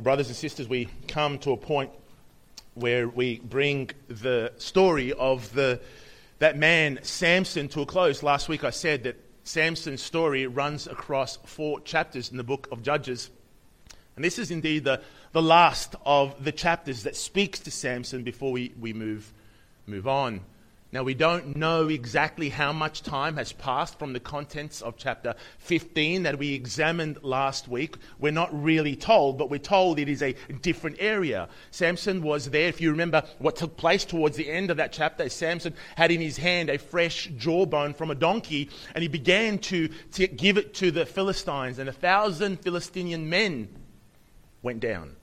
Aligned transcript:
Well, 0.00 0.04
brothers 0.04 0.28
and 0.28 0.36
sisters, 0.36 0.66
we 0.66 0.88
come 1.08 1.36
to 1.40 1.52
a 1.52 1.58
point 1.58 1.90
where 2.72 3.06
we 3.06 3.38
bring 3.40 3.90
the 4.08 4.50
story 4.56 5.12
of 5.12 5.52
the, 5.52 5.78
that 6.38 6.56
man, 6.56 7.00
Samson, 7.02 7.68
to 7.68 7.82
a 7.82 7.84
close. 7.84 8.22
Last 8.22 8.48
week 8.48 8.64
I 8.64 8.70
said 8.70 9.02
that 9.02 9.22
Samson's 9.44 10.00
story 10.00 10.46
runs 10.46 10.86
across 10.86 11.36
four 11.44 11.80
chapters 11.80 12.30
in 12.30 12.38
the 12.38 12.42
book 12.42 12.66
of 12.72 12.82
Judges. 12.82 13.28
And 14.16 14.24
this 14.24 14.38
is 14.38 14.50
indeed 14.50 14.84
the, 14.84 15.02
the 15.32 15.42
last 15.42 15.94
of 16.06 16.42
the 16.42 16.52
chapters 16.52 17.02
that 17.02 17.14
speaks 17.14 17.60
to 17.60 17.70
Samson 17.70 18.22
before 18.22 18.52
we, 18.52 18.72
we 18.80 18.94
move, 18.94 19.30
move 19.86 20.08
on. 20.08 20.40
Now, 20.92 21.04
we 21.04 21.14
don't 21.14 21.56
know 21.56 21.86
exactly 21.86 22.48
how 22.48 22.72
much 22.72 23.02
time 23.02 23.36
has 23.36 23.52
passed 23.52 23.96
from 23.96 24.12
the 24.12 24.18
contents 24.18 24.82
of 24.82 24.96
chapter 24.96 25.36
15 25.58 26.24
that 26.24 26.36
we 26.36 26.52
examined 26.52 27.22
last 27.22 27.68
week. 27.68 27.96
We're 28.18 28.32
not 28.32 28.50
really 28.52 28.96
told, 28.96 29.38
but 29.38 29.50
we're 29.50 29.58
told 29.58 30.00
it 30.00 30.08
is 30.08 30.20
a 30.20 30.34
different 30.62 30.96
area. 30.98 31.48
Samson 31.70 32.22
was 32.22 32.50
there. 32.50 32.66
If 32.66 32.80
you 32.80 32.90
remember 32.90 33.22
what 33.38 33.54
took 33.54 33.76
place 33.76 34.04
towards 34.04 34.36
the 34.36 34.50
end 34.50 34.72
of 34.72 34.78
that 34.78 34.92
chapter, 34.92 35.28
Samson 35.28 35.74
had 35.94 36.10
in 36.10 36.20
his 36.20 36.36
hand 36.36 36.68
a 36.68 36.78
fresh 36.78 37.30
jawbone 37.36 37.94
from 37.94 38.10
a 38.10 38.16
donkey, 38.16 38.68
and 38.92 39.02
he 39.02 39.08
began 39.08 39.58
to, 39.58 39.90
to 40.14 40.26
give 40.26 40.58
it 40.58 40.74
to 40.74 40.90
the 40.90 41.06
Philistines, 41.06 41.78
and 41.78 41.88
a 41.88 41.92
thousand 41.92 42.62
Philistinian 42.62 43.30
men 43.30 43.68
went 44.60 44.80
down. 44.80 45.14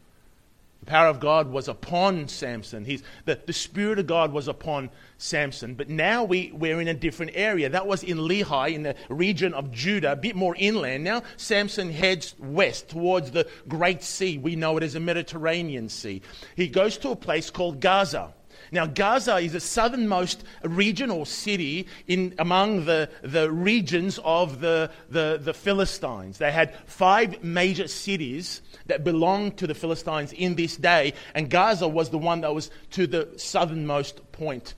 The 0.87 0.91
power 0.91 1.07
of 1.09 1.19
God 1.19 1.51
was 1.51 1.67
upon 1.67 2.29
Samson. 2.29 2.85
He's, 2.85 3.03
the, 3.25 3.37
the 3.45 3.51
Spirit 3.51 3.99
of 3.99 4.07
God 4.07 4.31
was 4.31 4.47
upon 4.47 4.89
Samson. 5.17 5.75
But 5.75 5.89
now 5.89 6.23
we, 6.23 6.53
we're 6.53 6.79
in 6.79 6.87
a 6.87 6.93
different 6.93 7.33
area. 7.35 7.67
That 7.67 7.87
was 7.87 8.03
in 8.03 8.19
Lehi, 8.19 8.73
in 8.73 8.83
the 8.83 8.95
region 9.09 9.53
of 9.53 9.69
Judah, 9.69 10.13
a 10.13 10.15
bit 10.15 10.37
more 10.37 10.55
inland. 10.57 11.03
Now 11.03 11.23
Samson 11.35 11.91
heads 11.91 12.35
west 12.39 12.87
towards 12.87 13.31
the 13.31 13.49
Great 13.67 14.01
Sea. 14.01 14.37
We 14.37 14.55
know 14.55 14.77
it 14.77 14.83
as 14.83 14.93
the 14.93 15.01
Mediterranean 15.01 15.89
Sea. 15.89 16.21
He 16.55 16.69
goes 16.69 16.97
to 16.99 17.09
a 17.09 17.17
place 17.17 17.49
called 17.49 17.81
Gaza. 17.81 18.33
Now, 18.71 18.85
Gaza 18.85 19.37
is 19.37 19.53
the 19.53 19.59
southernmost 19.59 20.43
region 20.63 21.09
or 21.09 21.25
city 21.25 21.87
in, 22.07 22.33
among 22.39 22.85
the, 22.85 23.09
the 23.21 23.51
regions 23.51 24.19
of 24.23 24.59
the, 24.59 24.91
the, 25.09 25.39
the 25.41 25.53
Philistines. 25.53 26.37
They 26.37 26.51
had 26.51 26.75
five 26.85 27.43
major 27.43 27.87
cities 27.87 28.61
that 28.87 29.03
belonged 29.03 29.57
to 29.57 29.67
the 29.67 29.75
Philistines 29.75 30.33
in 30.33 30.55
this 30.55 30.77
day, 30.77 31.13
and 31.33 31.49
Gaza 31.49 31.87
was 31.87 32.09
the 32.09 32.17
one 32.17 32.41
that 32.41 32.53
was 32.53 32.69
to 32.91 33.07
the 33.07 33.29
southernmost 33.37 34.31
point 34.31 34.75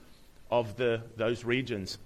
of 0.50 0.76
the, 0.76 1.02
those 1.16 1.44
regions. 1.44 1.98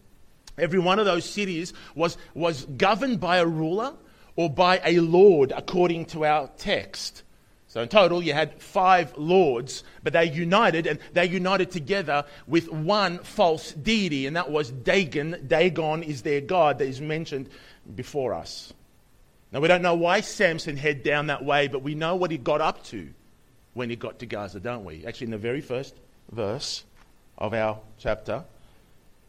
Every 0.57 0.79
one 0.79 0.99
of 0.99 1.05
those 1.05 1.25
cities 1.25 1.73
was, 1.95 2.17
was 2.35 2.65
governed 2.65 3.21
by 3.21 3.39
a 3.39 3.47
ruler 3.47 3.95
or 4.37 4.51
by 4.51 4.81
a 4.85 5.01
lord, 5.01 5.53
according 5.53 6.07
to 6.07 6.25
our 6.25 6.49
text. 6.59 7.23
So 7.75 7.83
in 7.83 7.89
total, 7.89 8.23
you 8.23 8.35
had 8.35 8.63
five 8.63 9.19
lords, 9.19 9.83
but 10.05 10.13
they 10.13 10.27
united, 10.27 10.87
and 10.87 11.01
they 11.13 11.27
united 11.27 11.73
together 11.73 12.25
with 12.47 12.71
one 12.71 13.19
false 13.19 13.73
deity, 13.73 14.29
and 14.29 14.37
that 14.37 14.49
was 14.49 14.71
Dagon. 14.71 15.45
Dagon 15.49 16.05
is 16.05 16.23
their 16.23 16.41
god 16.41 16.79
that 16.79 16.87
is 16.87 17.01
mentioned 17.01 17.49
before 17.97 18.33
us. 18.33 18.73
Now, 19.51 19.59
we 19.59 19.67
don't 19.67 19.83
know 19.83 19.97
why 19.97 20.21
Samson 20.21 20.77
head 20.77 21.03
down 21.03 21.27
that 21.27 21.45
way, 21.45 21.67
but 21.67 21.83
we 21.83 21.97
know 21.97 22.15
what 22.15 22.31
he 22.31 22.39
got 22.39 22.61
up 22.61 22.85
to 22.85 23.09
when 23.73 23.91
he 23.91 23.97
got 23.97 24.21
to 24.21 24.27
Gaza, 24.27 24.61
don't 24.61 24.85
we? 24.85 25.05
Actually, 25.05 25.25
in 25.25 25.31
the 25.33 25.39
very 25.39 25.61
first 25.61 25.97
verse 26.31 26.85
of 27.39 27.55
our 27.55 27.81
chapter, 27.99 28.45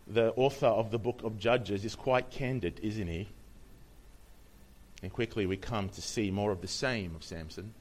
the 0.06 0.33
author 0.35 0.67
of 0.67 0.91
the 0.91 1.00
book 1.00 1.23
of 1.23 1.39
Judges 1.39 1.83
is 1.83 1.95
quite 1.95 2.29
candid, 2.29 2.79
isn't 2.83 3.07
he? 3.07 3.27
And 5.01 5.12
quickly 5.12 5.47
we 5.47 5.57
come 5.57 5.89
to 5.89 6.01
see 6.03 6.29
more 6.29 6.51
of 6.51 6.62
the 6.62 6.67
same 6.67 7.16
of 7.16 7.23
Samson. 7.23 7.73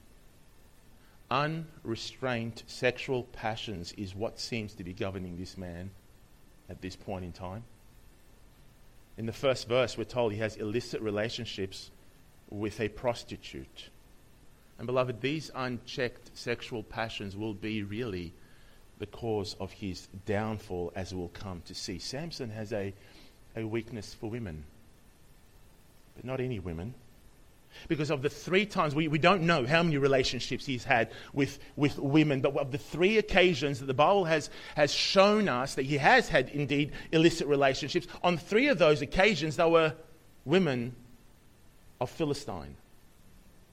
Unrestrained 1.35 2.63
sexual 2.69 3.25
passions 3.25 3.93
is 3.95 4.15
what 4.15 4.39
seems 4.39 4.73
to 4.75 4.85
be 4.85 4.93
governing 4.93 5.37
this 5.37 5.59
man 5.59 5.91
at 6.71 6.81
this 6.81 6.95
point 6.95 7.25
in 7.25 7.33
time. 7.33 7.65
In 9.19 9.27
the 9.27 9.33
first 9.33 9.67
verse, 9.67 9.99
we're 9.99 10.05
told 10.05 10.33
he 10.33 10.39
has 10.39 10.55
illicit 10.55 11.01
relationships 11.01 11.91
with 12.51 12.81
a 12.81 12.89
prostitute. 12.89 13.89
And, 14.79 14.87
beloved, 14.87 15.21
these 15.23 15.51
unchecked 15.57 16.31
sexual 16.35 16.85
passions 16.85 17.37
will 17.37 17.55
be 17.55 17.83
really 17.83 18.33
the 19.01 19.07
cause 19.07 19.57
of 19.59 19.73
his 19.73 20.07
downfall, 20.27 20.93
as 20.95 21.13
we'll 21.13 21.27
come 21.31 21.63
to 21.65 21.75
see. 21.75 21.99
Samson 21.99 22.51
has 22.51 22.73
a, 22.73 22.95
a 23.57 23.65
weakness 23.65 24.15
for 24.15 24.31
women, 24.31 24.63
but 26.15 26.25
not 26.25 26.39
any 26.39 26.61
women. 26.61 26.95
Because 27.89 28.11
of 28.11 28.23
the 28.23 28.31
three 28.31 28.67
times, 28.67 28.95
we, 28.95 29.09
we 29.09 29.19
don't 29.19 29.43
know 29.43 29.67
how 29.67 29.83
many 29.83 29.99
relationships 29.99 30.65
he's 30.65 30.85
had 30.85 31.11
with, 31.33 31.59
with 31.77 31.99
women, 31.99 32.41
but 32.41 32.57
of 32.57 32.73
the 32.73 32.79
three 32.79 33.19
occasions 33.19 33.81
that 33.81 33.87
the 33.87 33.95
Bible 33.95 34.25
has, 34.25 34.51
has 34.77 34.93
shown 34.93 35.49
us 35.49 35.75
that 35.75 35.85
he 35.85 35.99
has 35.99 36.29
had 36.29 36.49
indeed 36.51 36.93
illicit 37.13 37.47
relationships, 37.47 38.07
on 38.23 38.39
three 38.39 38.69
of 38.69 38.79
those 38.79 39.03
occasions, 39.03 39.57
they 39.57 39.69
were 39.69 39.95
women 40.45 40.95
of 42.01 42.11
Philistine. 42.11 42.77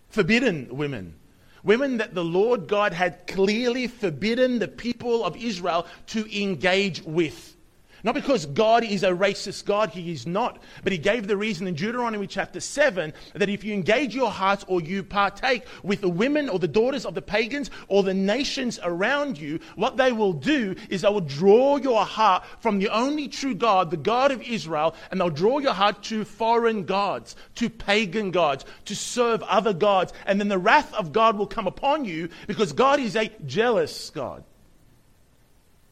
Forbidden 0.09 0.75
women. 0.75 1.15
Women 1.63 1.97
that 1.97 2.13
the 2.13 2.23
Lord 2.23 2.67
God 2.67 2.91
had 2.93 3.27
clearly 3.27 3.87
forbidden 3.87 4.59
the 4.59 4.67
people 4.67 5.23
of 5.23 5.37
Israel 5.37 5.85
to 6.07 6.41
engage 6.41 7.03
with. 7.03 7.55
Not 8.03 8.15
because 8.15 8.45
God 8.47 8.83
is 8.83 9.03
a 9.03 9.09
racist 9.09 9.65
God, 9.65 9.89
He 9.91 10.11
is 10.11 10.25
not. 10.25 10.61
But 10.83 10.91
He 10.91 10.97
gave 10.97 11.27
the 11.27 11.37
reason 11.37 11.67
in 11.67 11.75
Deuteronomy 11.75 12.27
chapter 12.27 12.59
7 12.59 13.13
that 13.33 13.49
if 13.49 13.63
you 13.63 13.73
engage 13.73 14.15
your 14.15 14.31
hearts 14.31 14.65
or 14.67 14.81
you 14.81 15.03
partake 15.03 15.63
with 15.83 16.01
the 16.01 16.09
women 16.09 16.49
or 16.49 16.59
the 16.59 16.67
daughters 16.67 17.05
of 17.05 17.13
the 17.13 17.21
pagans 17.21 17.69
or 17.87 18.03
the 18.03 18.13
nations 18.13 18.79
around 18.83 19.37
you, 19.37 19.59
what 19.75 19.97
they 19.97 20.11
will 20.11 20.33
do 20.33 20.75
is 20.89 21.01
they 21.01 21.09
will 21.09 21.21
draw 21.21 21.77
your 21.77 22.05
heart 22.05 22.43
from 22.59 22.79
the 22.79 22.89
only 22.89 23.27
true 23.27 23.55
God, 23.55 23.91
the 23.91 23.97
God 23.97 24.31
of 24.31 24.41
Israel, 24.41 24.95
and 25.09 25.19
they'll 25.19 25.29
draw 25.29 25.59
your 25.59 25.73
heart 25.73 26.03
to 26.03 26.25
foreign 26.25 26.85
gods, 26.85 27.35
to 27.55 27.69
pagan 27.69 28.31
gods, 28.31 28.65
to 28.85 28.95
serve 28.95 29.43
other 29.43 29.73
gods. 29.73 30.13
And 30.25 30.39
then 30.39 30.47
the 30.47 30.57
wrath 30.57 30.93
of 30.93 31.11
God 31.11 31.37
will 31.37 31.47
come 31.47 31.67
upon 31.67 32.05
you 32.05 32.29
because 32.47 32.73
God 32.73 32.99
is 32.99 33.15
a 33.15 33.31
jealous 33.45 34.09
God. 34.09 34.43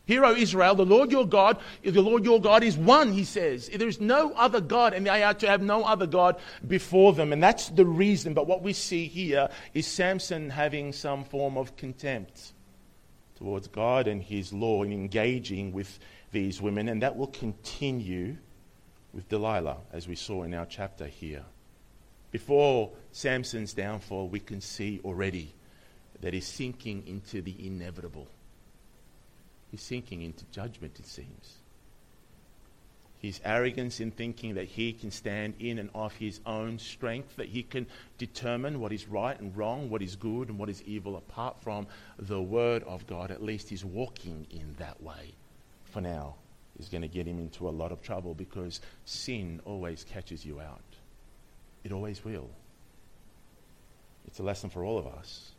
Hear, 0.09 0.25
O 0.25 0.33
Israel, 0.33 0.73
the 0.73 0.87
Lord 0.87 1.11
your 1.11 1.27
God, 1.27 1.59
the 1.83 2.01
Lord 2.01 2.25
your 2.25 2.41
God 2.41 2.63
is 2.63 2.75
one, 2.75 3.13
he 3.13 3.23
says. 3.23 3.69
There 3.69 3.87
is 3.87 4.01
no 4.01 4.33
other 4.33 4.59
God, 4.59 4.95
and 4.95 5.05
they 5.05 5.21
are 5.21 5.35
to 5.35 5.47
have 5.47 5.61
no 5.61 5.83
other 5.83 6.07
God 6.07 6.37
before 6.67 7.13
them. 7.13 7.31
And 7.31 7.43
that's 7.43 7.69
the 7.69 7.85
reason. 7.85 8.33
But 8.33 8.47
what 8.47 8.63
we 8.63 8.73
see 8.73 9.05
here 9.05 9.49
is 9.75 9.85
Samson 9.85 10.49
having 10.49 10.93
some 10.93 11.23
form 11.25 11.57
of 11.57 11.77
contempt 11.77 12.53
towards 13.37 13.67
God 13.67 14.07
and 14.07 14.19
his 14.19 14.51
law 14.51 14.81
in 14.81 14.91
engaging 14.91 15.73
with 15.73 15.99
these 16.31 16.59
women. 16.59 16.89
And 16.89 17.03
that 17.03 17.15
will 17.15 17.27
continue 17.27 18.35
with 19.13 19.29
Delilah, 19.29 19.77
as 19.93 20.07
we 20.07 20.15
saw 20.15 20.41
in 20.41 20.55
our 20.55 20.65
chapter 20.65 21.05
here. 21.05 21.43
Before 22.31 22.89
Samson's 23.11 23.75
downfall, 23.75 24.29
we 24.29 24.39
can 24.39 24.59
see 24.59 25.01
already 25.05 25.53
that 26.21 26.33
he's 26.33 26.47
sinking 26.47 27.03
into 27.05 27.43
the 27.43 27.55
inevitable 27.63 28.27
He's 29.71 29.81
sinking 29.81 30.21
into 30.21 30.45
judgment, 30.51 30.99
it 30.99 31.05
seems. 31.05 31.57
His 33.19 33.41
arrogance 33.43 33.99
in 33.99 34.11
thinking 34.11 34.55
that 34.55 34.67
he 34.67 34.93
can 34.93 35.11
stand 35.11 35.55
in 35.59 35.77
and 35.77 35.89
of 35.93 36.15
his 36.15 36.39
own 36.45 36.79
strength, 36.79 37.35
that 37.35 37.49
he 37.49 37.63
can 37.63 37.85
determine 38.17 38.79
what 38.79 38.93
is 38.93 39.07
right 39.07 39.39
and 39.39 39.55
wrong, 39.55 39.89
what 39.89 40.01
is 40.01 40.15
good 40.15 40.47
and 40.49 40.57
what 40.57 40.69
is 40.69 40.81
evil, 40.83 41.17
apart 41.17 41.61
from 41.61 41.85
the 42.17 42.41
Word 42.41 42.83
of 42.83 43.05
God. 43.07 43.29
At 43.29 43.43
least 43.43 43.69
he's 43.69 43.83
walking 43.83 44.47
in 44.49 44.75
that 44.77 45.03
way 45.03 45.33
for 45.83 46.01
now 46.01 46.35
is 46.79 46.87
going 46.87 47.01
to 47.01 47.07
get 47.07 47.27
him 47.27 47.39
into 47.39 47.67
a 47.67 47.71
lot 47.71 47.91
of 47.91 48.01
trouble 48.01 48.33
because 48.33 48.79
sin 49.05 49.59
always 49.65 50.05
catches 50.05 50.45
you 50.45 50.59
out. 50.61 50.79
It 51.83 51.91
always 51.91 52.23
will. 52.23 52.49
It's 54.25 54.39
a 54.39 54.43
lesson 54.43 54.69
for 54.69 54.83
all 54.83 54.97
of 54.97 55.05
us. 55.07 55.51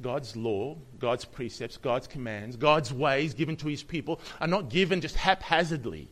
God's 0.00 0.36
law, 0.36 0.76
God's 0.98 1.24
precepts, 1.24 1.76
God's 1.76 2.06
commands, 2.06 2.56
God's 2.56 2.92
ways 2.92 3.34
given 3.34 3.56
to 3.56 3.68
his 3.68 3.82
people 3.82 4.20
are 4.40 4.46
not 4.46 4.70
given 4.70 5.00
just 5.00 5.16
haphazardly. 5.16 6.08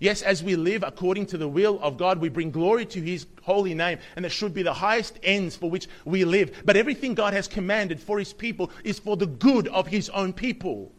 Yes, 0.00 0.22
as 0.22 0.44
we 0.44 0.54
live 0.54 0.84
according 0.84 1.26
to 1.26 1.38
the 1.38 1.48
will 1.48 1.78
of 1.82 1.96
God, 1.96 2.20
we 2.20 2.28
bring 2.28 2.50
glory 2.50 2.86
to 2.86 3.00
His 3.00 3.26
holy 3.42 3.74
name, 3.74 3.98
and 4.14 4.24
that 4.24 4.30
should 4.30 4.54
be 4.54 4.62
the 4.62 4.72
highest 4.72 5.18
ends 5.22 5.56
for 5.56 5.68
which 5.68 5.88
we 6.04 6.24
live. 6.24 6.62
But 6.64 6.76
everything 6.76 7.14
God 7.14 7.32
has 7.32 7.48
commanded 7.48 8.00
for 8.00 8.18
His 8.18 8.32
people 8.32 8.70
is 8.84 8.98
for 9.00 9.16
the 9.16 9.26
good 9.26 9.66
of 9.68 9.88
His 9.88 10.08
own 10.10 10.32
people. 10.32 10.92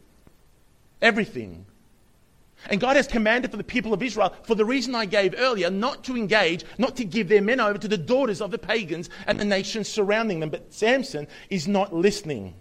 Everything. 1.00 1.64
And 2.68 2.80
God 2.80 2.96
has 2.96 3.06
commanded 3.06 3.50
for 3.50 3.56
the 3.56 3.64
people 3.64 3.94
of 3.94 4.02
Israel, 4.02 4.34
for 4.42 4.54
the 4.54 4.64
reason 4.64 4.94
I 4.94 5.06
gave 5.06 5.34
earlier, 5.38 5.70
not 5.70 6.04
to 6.04 6.16
engage, 6.16 6.64
not 6.78 6.96
to 6.96 7.04
give 7.04 7.28
their 7.28 7.40
men 7.40 7.58
over 7.60 7.78
to 7.78 7.88
the 7.88 7.96
daughters 7.96 8.40
of 8.40 8.50
the 8.50 8.58
pagans 8.58 9.08
and 9.26 9.40
the 9.40 9.44
nations 9.44 9.88
surrounding 9.88 10.40
them. 10.40 10.50
But 10.50 10.72
Samson 10.72 11.26
is 11.48 11.66
not 11.66 11.94
listening. 11.94 12.54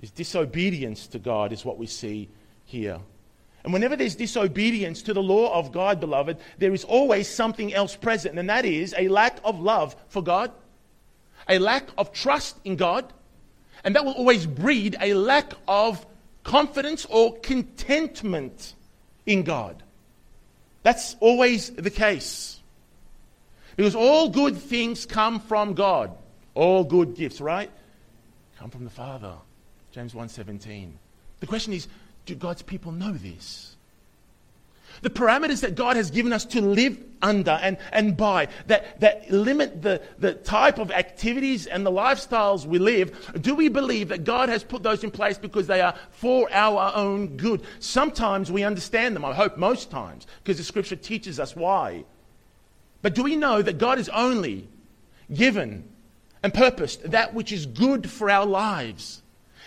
His 0.00 0.10
disobedience 0.10 1.06
to 1.08 1.20
God 1.20 1.52
is 1.52 1.64
what 1.64 1.78
we 1.78 1.86
see 1.86 2.28
here. 2.64 2.98
And 3.62 3.72
whenever 3.72 3.94
there's 3.94 4.16
disobedience 4.16 5.02
to 5.02 5.14
the 5.14 5.22
law 5.22 5.56
of 5.56 5.70
God, 5.70 6.00
beloved, 6.00 6.38
there 6.58 6.74
is 6.74 6.82
always 6.82 7.28
something 7.28 7.72
else 7.72 7.94
present, 7.94 8.36
and 8.36 8.50
that 8.50 8.64
is 8.64 8.92
a 8.98 9.06
lack 9.06 9.38
of 9.44 9.60
love 9.60 9.94
for 10.08 10.22
God, 10.22 10.50
a 11.48 11.60
lack 11.60 11.88
of 11.96 12.12
trust 12.12 12.58
in 12.64 12.74
God, 12.74 13.12
and 13.84 13.94
that 13.94 14.04
will 14.04 14.14
always 14.14 14.46
breed 14.46 14.96
a 15.00 15.14
lack 15.14 15.52
of 15.68 16.04
confidence 16.44 17.06
or 17.08 17.38
contentment 17.40 18.74
in 19.26 19.42
God. 19.42 19.82
That's 20.82 21.16
always 21.20 21.70
the 21.70 21.90
case. 21.90 22.60
Because 23.76 23.94
all 23.94 24.28
good 24.28 24.56
things 24.56 25.06
come 25.06 25.40
from 25.40 25.74
God. 25.74 26.10
All 26.54 26.84
good 26.84 27.14
gifts, 27.14 27.40
right? 27.40 27.70
Come 28.58 28.70
from 28.70 28.84
the 28.84 28.90
Father. 28.90 29.34
James 29.92 30.14
1:17. 30.14 30.92
The 31.40 31.46
question 31.46 31.72
is, 31.72 31.88
do 32.26 32.34
God's 32.34 32.62
people 32.62 32.92
know 32.92 33.12
this? 33.12 33.71
The 35.02 35.10
parameters 35.10 35.60
that 35.60 35.74
God 35.74 35.96
has 35.96 36.10
given 36.10 36.32
us 36.32 36.44
to 36.46 36.60
live 36.60 36.98
under 37.22 37.52
and, 37.52 37.76
and 37.92 38.16
by 38.16 38.48
that, 38.66 39.00
that 39.00 39.30
limit 39.30 39.82
the, 39.82 40.02
the 40.18 40.34
type 40.34 40.78
of 40.78 40.90
activities 40.90 41.66
and 41.66 41.86
the 41.86 41.90
lifestyles 41.90 42.66
we 42.66 42.78
live, 42.78 43.32
do 43.40 43.54
we 43.54 43.68
believe 43.68 44.08
that 44.08 44.24
God 44.24 44.48
has 44.48 44.64
put 44.64 44.82
those 44.82 45.04
in 45.04 45.10
place 45.10 45.38
because 45.38 45.66
they 45.66 45.80
are 45.80 45.94
for 46.10 46.52
our 46.52 46.92
own 46.94 47.36
good? 47.36 47.62
Sometimes 47.78 48.50
we 48.50 48.64
understand 48.64 49.14
them, 49.16 49.24
I 49.24 49.34
hope 49.34 49.56
most 49.56 49.90
times, 49.90 50.26
because 50.42 50.58
the 50.58 50.64
scripture 50.64 50.96
teaches 50.96 51.38
us 51.38 51.56
why. 51.56 52.04
But 53.02 53.14
do 53.14 53.22
we 53.22 53.36
know 53.36 53.62
that 53.62 53.78
God 53.78 53.98
has 53.98 54.08
only 54.08 54.68
given 55.32 55.88
and 56.42 56.52
purposed 56.52 57.10
that 57.10 57.34
which 57.34 57.52
is 57.52 57.66
good 57.66 58.08
for 58.10 58.30
our 58.30 58.46
lives? 58.46 59.22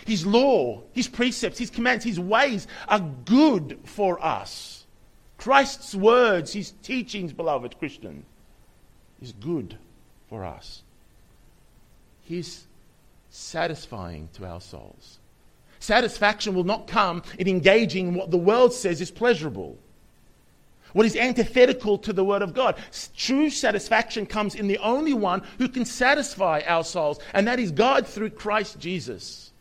His 0.05 0.25
law, 0.25 0.83
His 0.93 1.07
precepts, 1.07 1.57
His 1.57 1.69
commands, 1.69 2.05
His 2.05 2.19
ways 2.19 2.67
are 2.87 2.99
good 2.99 3.79
for 3.85 4.23
us. 4.23 4.84
Christ's 5.45 5.93
words, 5.93 6.53
His 6.53 6.71
teachings, 6.81 7.31
beloved 7.31 7.77
Christian, 7.77 8.25
is 9.21 9.31
good 9.31 9.77
for 10.27 10.43
us. 10.43 10.81
He's 12.23 12.65
satisfying 13.29 14.27
to 14.33 14.47
our 14.47 14.59
souls. 14.59 15.19
Satisfaction 15.77 16.55
will 16.55 16.63
not 16.63 16.87
come 16.87 17.21
in 17.37 17.47
engaging 17.47 18.07
in 18.07 18.13
what 18.15 18.31
the 18.31 18.39
world 18.39 18.73
says 18.73 19.01
is 19.01 19.11
pleasurable, 19.11 19.77
what 20.93 21.05
is 21.05 21.15
antithetical 21.15 21.99
to 21.99 22.11
the 22.11 22.25
Word 22.25 22.41
of 22.41 22.55
God. 22.55 22.75
True 23.15 23.51
satisfaction 23.51 24.25
comes 24.25 24.55
in 24.55 24.67
the 24.67 24.79
only 24.79 25.13
one 25.13 25.43
who 25.59 25.69
can 25.69 25.85
satisfy 25.85 26.63
our 26.65 26.83
souls, 26.83 27.19
and 27.35 27.47
that 27.47 27.59
is 27.59 27.69
God 27.69 28.07
through 28.07 28.31
Christ 28.31 28.79
Jesus 28.79 29.51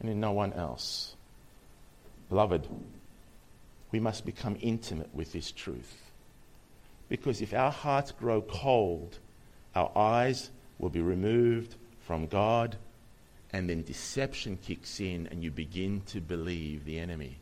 and 0.00 0.08
in 0.08 0.18
no 0.18 0.32
one 0.32 0.54
else. 0.54 1.14
Beloved, 2.30 2.66
we 3.94 4.00
must 4.00 4.26
become 4.26 4.56
intimate 4.60 5.08
with 5.14 5.32
this 5.32 5.52
truth. 5.52 6.10
Because 7.08 7.40
if 7.40 7.54
our 7.54 7.70
hearts 7.70 8.10
grow 8.10 8.42
cold, 8.42 9.20
our 9.76 9.96
eyes 9.96 10.50
will 10.80 10.88
be 10.88 11.00
removed 11.00 11.76
from 12.00 12.26
God, 12.26 12.74
and 13.52 13.70
then 13.70 13.84
deception 13.84 14.58
kicks 14.66 14.98
in, 14.98 15.28
and 15.30 15.44
you 15.44 15.52
begin 15.52 16.02
to 16.06 16.20
believe 16.20 16.84
the 16.84 16.98
enemy. 16.98 17.36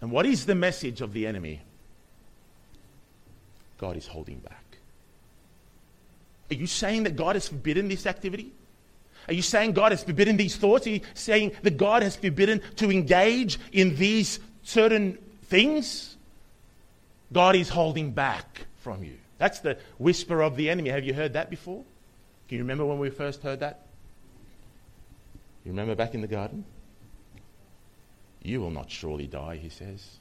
And 0.00 0.10
what 0.10 0.26
is 0.26 0.46
the 0.46 0.56
message 0.56 1.00
of 1.00 1.12
the 1.12 1.28
enemy? 1.28 1.60
God 3.78 3.96
is 3.96 4.08
holding 4.08 4.40
back. 4.40 4.64
Are 6.50 6.54
you 6.54 6.66
saying 6.66 7.04
that 7.04 7.14
God 7.14 7.36
has 7.36 7.46
forbidden 7.46 7.86
this 7.86 8.04
activity? 8.04 8.50
Are 9.28 9.32
you 9.32 9.42
saying 9.42 9.74
God 9.74 9.92
has 9.92 10.02
forbidden 10.02 10.36
these 10.36 10.56
thoughts? 10.56 10.88
Are 10.88 10.90
you 10.90 11.02
saying 11.14 11.52
that 11.62 11.76
God 11.76 12.02
has 12.02 12.16
forbidden 12.16 12.60
to 12.78 12.90
engage 12.90 13.60
in 13.70 13.94
these 13.94 14.40
certain 14.64 15.18
things? 15.52 16.16
God 17.30 17.56
is 17.56 17.68
holding 17.68 18.12
back 18.12 18.66
from 18.76 19.04
you. 19.04 19.18
That's 19.36 19.60
the 19.60 19.76
whisper 19.98 20.42
of 20.42 20.56
the 20.56 20.70
enemy. 20.70 20.88
Have 20.88 21.04
you 21.04 21.12
heard 21.12 21.34
that 21.34 21.50
before? 21.50 21.84
Can 22.48 22.56
you 22.56 22.64
remember 22.64 22.86
when 22.86 22.98
we 22.98 23.10
first 23.10 23.42
heard 23.42 23.60
that? 23.60 23.86
You 25.64 25.72
remember 25.72 25.94
back 25.94 26.14
in 26.14 26.22
the 26.22 26.26
garden? 26.26 26.64
You 28.42 28.60
will 28.60 28.70
not 28.70 28.90
surely 28.90 29.26
die, 29.26 29.56
he 29.56 29.68
says. 29.68 30.18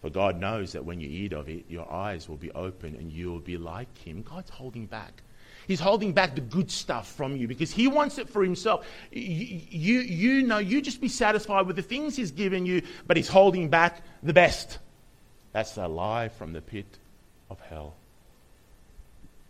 For 0.00 0.08
God 0.08 0.40
knows 0.40 0.72
that 0.72 0.86
when 0.86 1.00
you 1.00 1.08
eat 1.08 1.34
of 1.34 1.50
it, 1.50 1.66
your 1.68 1.90
eyes 1.92 2.28
will 2.28 2.38
be 2.38 2.50
open 2.52 2.96
and 2.96 3.12
you 3.12 3.30
will 3.30 3.40
be 3.40 3.58
like 3.58 3.96
him. 3.98 4.22
God's 4.22 4.50
holding 4.50 4.86
back. 4.86 5.22
He's 5.72 5.80
holding 5.80 6.12
back 6.12 6.34
the 6.34 6.42
good 6.42 6.70
stuff 6.70 7.10
from 7.12 7.34
you 7.34 7.48
because 7.48 7.72
he 7.72 7.88
wants 7.88 8.18
it 8.18 8.28
for 8.28 8.42
himself. 8.42 8.86
You, 9.10 9.22
you, 9.70 10.00
you 10.00 10.42
know, 10.42 10.58
you 10.58 10.82
just 10.82 11.00
be 11.00 11.08
satisfied 11.08 11.66
with 11.66 11.76
the 11.76 11.82
things 11.82 12.14
he's 12.14 12.30
given 12.30 12.66
you, 12.66 12.82
but 13.06 13.16
he's 13.16 13.28
holding 13.28 13.70
back 13.70 14.02
the 14.22 14.34
best. 14.34 14.80
That's 15.52 15.78
a 15.78 15.88
lie 15.88 16.28
from 16.28 16.52
the 16.52 16.60
pit 16.60 16.98
of 17.48 17.58
hell. 17.60 17.94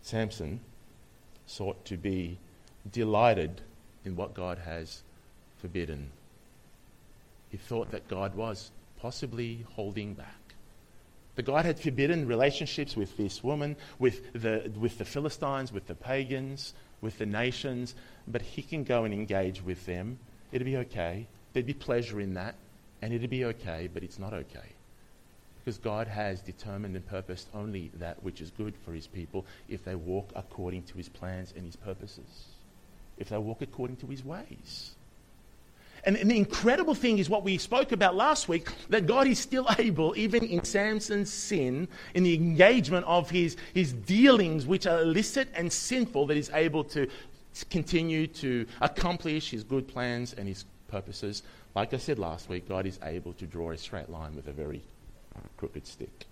Samson 0.01 0.61
sought 1.45 1.83
to 1.83 1.97
be 1.97 2.37
delighted 2.89 3.59
in 4.05 4.15
what 4.15 4.33
God 4.33 4.59
has 4.59 5.03
forbidden. 5.59 6.09
He 7.49 7.57
thought 7.57 7.91
that 7.91 8.07
God 8.07 8.33
was 8.33 8.71
possibly 9.01 9.65
holding 9.75 10.13
back. 10.13 10.39
But 11.35 11.45
God 11.45 11.65
had 11.65 11.79
forbidden 11.79 12.27
relationships 12.27 12.95
with 12.95 13.17
this 13.17 13.43
woman, 13.43 13.75
with 13.97 14.33
the, 14.33 14.71
with 14.77 14.97
the 14.97 15.05
Philistines, 15.05 15.71
with 15.71 15.87
the 15.87 15.95
pagans, 15.95 16.73
with 17.01 17.17
the 17.17 17.25
nations. 17.25 17.95
But 18.27 18.41
he 18.41 18.61
can 18.61 18.83
go 18.83 19.03
and 19.03 19.13
engage 19.13 19.63
with 19.63 19.85
them. 19.85 20.19
It'd 20.51 20.65
be 20.65 20.77
okay. 20.77 21.27
There'd 21.53 21.65
be 21.65 21.73
pleasure 21.73 22.19
in 22.19 22.35
that. 22.35 22.55
And 23.01 23.13
it'd 23.13 23.29
be 23.29 23.45
okay, 23.45 23.89
but 23.93 24.03
it's 24.03 24.19
not 24.19 24.33
okay. 24.33 24.69
Because 25.59 25.77
God 25.77 26.07
has 26.07 26.41
determined 26.41 26.95
and 26.95 27.05
purposed 27.05 27.47
only 27.53 27.89
that 27.95 28.21
which 28.21 28.41
is 28.41 28.51
good 28.51 28.75
for 28.85 28.93
his 28.93 29.07
people 29.07 29.45
if 29.67 29.83
they 29.83 29.95
walk 29.95 30.29
according 30.35 30.83
to 30.83 30.97
his 30.97 31.09
plans 31.09 31.53
and 31.55 31.65
his 31.65 31.75
purposes, 31.75 32.45
if 33.17 33.29
they 33.29 33.37
walk 33.37 33.61
according 33.61 33.97
to 33.97 34.07
his 34.07 34.23
ways. 34.23 34.91
And, 36.05 36.17
and, 36.17 36.29
the 36.29 36.37
incredible 36.37 36.95
thing 36.95 37.17
is 37.17 37.29
what 37.29 37.43
we 37.43 37.57
spoke 37.57 37.93
about 37.93 38.15
last 38.15 38.49
week 38.49 38.67
that 38.89 39.05
God 39.05 39.25
is 39.25 39.39
still 39.39 39.67
able, 39.79 40.13
even 40.17 40.43
in 40.43 40.63
Samson's 40.63 41.31
sin, 41.31 41.87
in 42.13 42.23
the 42.23 42.33
engagement 42.33 43.05
of 43.05 43.29
his, 43.29 43.55
his 43.73 43.93
dealings, 43.93 44.65
which 44.65 44.85
are 44.85 45.01
illicit 45.01 45.47
and 45.55 45.71
sinful, 45.71 46.27
that 46.27 46.35
he's 46.35 46.49
able 46.49 46.83
to 46.85 47.07
continue 47.69 48.27
to 48.27 48.65
accomplish 48.81 49.51
his 49.51 49.63
good 49.63 49.87
plans 49.87 50.33
and 50.33 50.47
his 50.47 50.65
purposes. 50.87 51.43
Like 51.75 51.93
I 51.93 51.97
said 51.97 52.19
last 52.19 52.49
week, 52.49 52.67
God 52.67 52.85
is 52.85 52.99
able 53.03 53.33
to 53.33 53.45
draw 53.45 53.71
a 53.71 53.77
straight 53.77 54.09
line 54.09 54.35
with 54.35 54.47
a 54.47 54.51
very 54.51 54.81
crooked 55.57 55.87
stick. 55.87 56.25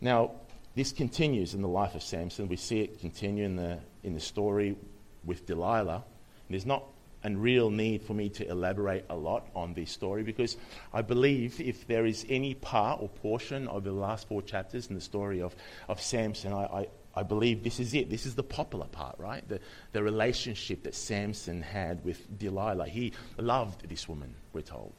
Now, 0.00 0.32
this 0.74 0.92
continues 0.92 1.54
in 1.54 1.62
the 1.62 1.68
life 1.68 1.94
of 1.94 2.02
Samson. 2.02 2.48
We 2.48 2.56
see 2.56 2.80
it 2.80 3.00
continue 3.00 3.44
in 3.44 3.56
the, 3.56 3.78
in 4.04 4.12
the 4.12 4.20
story 4.20 4.76
with 5.24 5.46
Delilah. 5.46 6.04
There's 6.50 6.66
not 6.66 6.84
and 7.22 7.42
real 7.42 7.70
need 7.70 8.02
for 8.02 8.14
me 8.14 8.28
to 8.28 8.48
elaborate 8.48 9.04
a 9.10 9.16
lot 9.16 9.48
on 9.54 9.74
this 9.74 9.90
story 9.90 10.22
because 10.22 10.56
I 10.92 11.02
believe 11.02 11.60
if 11.60 11.86
there 11.86 12.06
is 12.06 12.24
any 12.28 12.54
part 12.54 13.00
or 13.02 13.08
portion 13.08 13.68
of 13.68 13.84
the 13.84 13.92
last 13.92 14.28
four 14.28 14.42
chapters 14.42 14.88
in 14.88 14.94
the 14.94 15.00
story 15.00 15.42
of, 15.42 15.56
of 15.88 16.00
Samson, 16.00 16.52
I, 16.52 16.64
I, 16.64 16.88
I 17.14 17.22
believe 17.22 17.64
this 17.64 17.80
is 17.80 17.94
it. 17.94 18.10
This 18.10 18.26
is 18.26 18.34
the 18.34 18.42
popular 18.42 18.86
part, 18.86 19.16
right? 19.18 19.46
The, 19.48 19.60
the 19.92 20.02
relationship 20.02 20.84
that 20.84 20.94
Samson 20.94 21.62
had 21.62 22.04
with 22.04 22.38
Delilah. 22.38 22.88
He 22.88 23.12
loved 23.38 23.88
this 23.88 24.08
woman, 24.08 24.34
we're 24.52 24.60
told. 24.60 24.92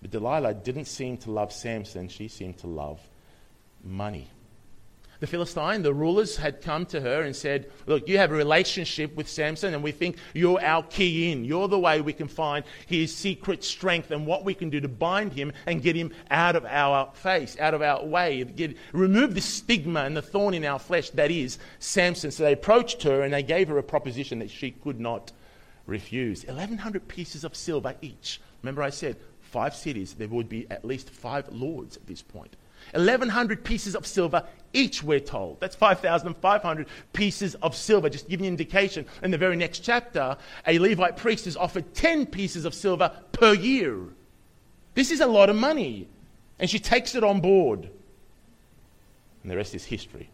But 0.00 0.10
Delilah 0.10 0.54
didn't 0.54 0.86
seem 0.86 1.18
to 1.18 1.30
love 1.30 1.52
Samson, 1.52 2.08
she 2.08 2.28
seemed 2.28 2.58
to 2.58 2.66
love 2.66 3.00
money 3.84 4.28
the 5.20 5.26
Philistine, 5.26 5.82
the 5.82 5.92
rulers, 5.92 6.36
had 6.36 6.62
come 6.62 6.86
to 6.86 7.00
her 7.00 7.22
and 7.22 7.36
said, 7.36 7.70
Look, 7.86 8.08
you 8.08 8.16
have 8.16 8.32
a 8.32 8.34
relationship 8.34 9.14
with 9.14 9.28
Samson, 9.28 9.74
and 9.74 9.82
we 9.82 9.92
think 9.92 10.16
you're 10.32 10.60
our 10.62 10.82
key 10.82 11.30
in. 11.30 11.44
You're 11.44 11.68
the 11.68 11.78
way 11.78 12.00
we 12.00 12.14
can 12.14 12.26
find 12.26 12.64
his 12.86 13.14
secret 13.14 13.62
strength 13.62 14.10
and 14.10 14.26
what 14.26 14.44
we 14.44 14.54
can 14.54 14.70
do 14.70 14.80
to 14.80 14.88
bind 14.88 15.34
him 15.34 15.52
and 15.66 15.82
get 15.82 15.94
him 15.94 16.12
out 16.30 16.56
of 16.56 16.64
our 16.64 17.10
face, 17.12 17.56
out 17.60 17.74
of 17.74 17.82
our 17.82 18.04
way. 18.04 18.42
Get, 18.44 18.76
remove 18.92 19.34
the 19.34 19.42
stigma 19.42 20.00
and 20.00 20.16
the 20.16 20.22
thorn 20.22 20.54
in 20.54 20.64
our 20.64 20.78
flesh 20.78 21.10
that 21.10 21.30
is 21.30 21.58
Samson. 21.78 22.30
So 22.30 22.44
they 22.44 22.54
approached 22.54 23.02
her 23.02 23.20
and 23.20 23.32
they 23.32 23.42
gave 23.42 23.68
her 23.68 23.76
a 23.76 23.82
proposition 23.82 24.38
that 24.38 24.50
she 24.50 24.70
could 24.70 24.98
not 24.98 25.32
refuse 25.86 26.46
1,100 26.46 27.08
pieces 27.08 27.44
of 27.44 27.54
silver 27.54 27.94
each. 28.00 28.40
Remember, 28.62 28.82
I 28.82 28.90
said 28.90 29.16
five 29.40 29.74
cities, 29.74 30.14
there 30.14 30.28
would 30.28 30.48
be 30.48 30.70
at 30.70 30.84
least 30.84 31.10
five 31.10 31.48
lords 31.50 31.96
at 31.96 32.06
this 32.06 32.22
point. 32.22 32.56
1,100 32.92 33.64
pieces 33.64 33.94
of 33.94 34.06
silver 34.06 34.44
each, 34.72 35.02
we're 35.02 35.20
told. 35.20 35.58
That's 35.60 35.74
5,500 35.74 36.86
pieces 37.12 37.56
of 37.56 37.74
silver, 37.74 38.08
just 38.08 38.26
to 38.26 38.30
give 38.30 38.40
you 38.40 38.46
an 38.46 38.52
indication. 38.52 39.04
In 39.22 39.30
the 39.30 39.38
very 39.38 39.56
next 39.56 39.80
chapter, 39.80 40.36
a 40.66 40.78
Levite 40.78 41.16
priest 41.16 41.46
is 41.46 41.56
offered 41.56 41.92
10 41.94 42.26
pieces 42.26 42.64
of 42.64 42.74
silver 42.74 43.12
per 43.32 43.52
year. 43.52 43.98
This 44.94 45.10
is 45.10 45.20
a 45.20 45.26
lot 45.26 45.50
of 45.50 45.56
money. 45.56 46.08
And 46.58 46.70
she 46.70 46.78
takes 46.78 47.14
it 47.14 47.24
on 47.24 47.40
board. 47.40 47.88
And 49.42 49.50
the 49.50 49.56
rest 49.56 49.74
is 49.74 49.84
history. 49.84 50.30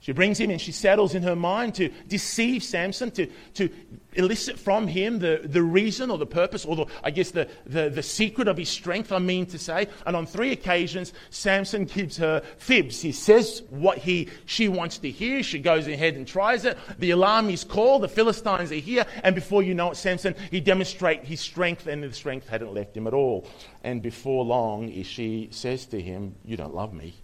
She 0.00 0.12
brings 0.12 0.40
him 0.40 0.50
and 0.50 0.58
she 0.58 0.72
settles 0.72 1.14
in 1.14 1.22
her 1.22 1.36
mind 1.36 1.74
to 1.74 1.90
deceive 2.08 2.64
Samson, 2.64 3.10
to, 3.12 3.26
to 3.54 3.68
elicit 4.14 4.58
from 4.58 4.86
him 4.86 5.18
the, 5.18 5.42
the 5.44 5.62
reason 5.62 6.10
or 6.10 6.16
the 6.16 6.26
purpose, 6.26 6.64
or 6.64 6.74
the, 6.74 6.86
I 7.04 7.10
guess 7.10 7.32
the, 7.32 7.48
the, 7.66 7.90
the 7.90 8.02
secret 8.02 8.48
of 8.48 8.56
his 8.56 8.70
strength, 8.70 9.12
I 9.12 9.18
mean 9.18 9.44
to 9.46 9.58
say. 9.58 9.88
And 10.06 10.16
on 10.16 10.24
three 10.24 10.52
occasions, 10.52 11.12
Samson 11.28 11.84
gives 11.84 12.16
her 12.16 12.40
fibs. 12.56 13.02
He 13.02 13.12
says 13.12 13.62
what 13.68 13.98
he, 13.98 14.28
she 14.46 14.68
wants 14.68 14.96
to 14.98 15.10
hear. 15.10 15.42
She 15.42 15.58
goes 15.58 15.86
ahead 15.86 16.14
and 16.14 16.26
tries 16.26 16.64
it. 16.64 16.78
The 16.98 17.10
alarm 17.10 17.50
is 17.50 17.62
called. 17.62 18.02
The 18.02 18.08
Philistines 18.08 18.72
are 18.72 18.76
here. 18.76 19.04
And 19.22 19.34
before 19.34 19.62
you 19.62 19.74
know 19.74 19.90
it, 19.90 19.96
Samson, 19.96 20.34
he 20.50 20.60
demonstrates 20.60 21.28
his 21.28 21.40
strength, 21.40 21.86
and 21.86 22.02
the 22.02 22.12
strength 22.14 22.48
hadn't 22.48 22.72
left 22.72 22.96
him 22.96 23.06
at 23.06 23.12
all. 23.12 23.46
And 23.84 24.00
before 24.00 24.44
long, 24.46 24.90
she 25.02 25.48
says 25.50 25.84
to 25.86 26.00
him, 26.00 26.36
You 26.42 26.56
don't 26.56 26.74
love 26.74 26.94
me. 26.94 27.14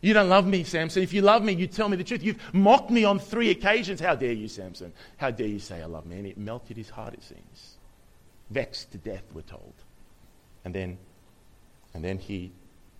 You 0.00 0.14
don't 0.14 0.28
love 0.28 0.46
me, 0.46 0.62
Samson. 0.62 1.02
If 1.02 1.12
you 1.12 1.22
love 1.22 1.42
me, 1.42 1.52
you 1.52 1.66
tell 1.66 1.88
me 1.88 1.96
the 1.96 2.04
truth. 2.04 2.22
You've 2.22 2.40
mocked 2.54 2.90
me 2.90 3.04
on 3.04 3.18
three 3.18 3.50
occasions. 3.50 4.00
How 4.00 4.14
dare 4.14 4.32
you, 4.32 4.46
Samson? 4.46 4.92
How 5.16 5.30
dare 5.30 5.48
you 5.48 5.58
say 5.58 5.82
I 5.82 5.86
love 5.86 6.06
me? 6.06 6.18
And 6.18 6.26
it 6.26 6.38
melted 6.38 6.76
his 6.76 6.88
heart, 6.88 7.14
it 7.14 7.22
seems. 7.24 7.78
Vexed 8.50 8.92
to 8.92 8.98
death, 8.98 9.24
we're 9.34 9.42
told. 9.42 9.74
And 10.64 10.72
then, 10.72 10.98
and 11.94 12.04
then 12.04 12.18
he, 12.18 12.52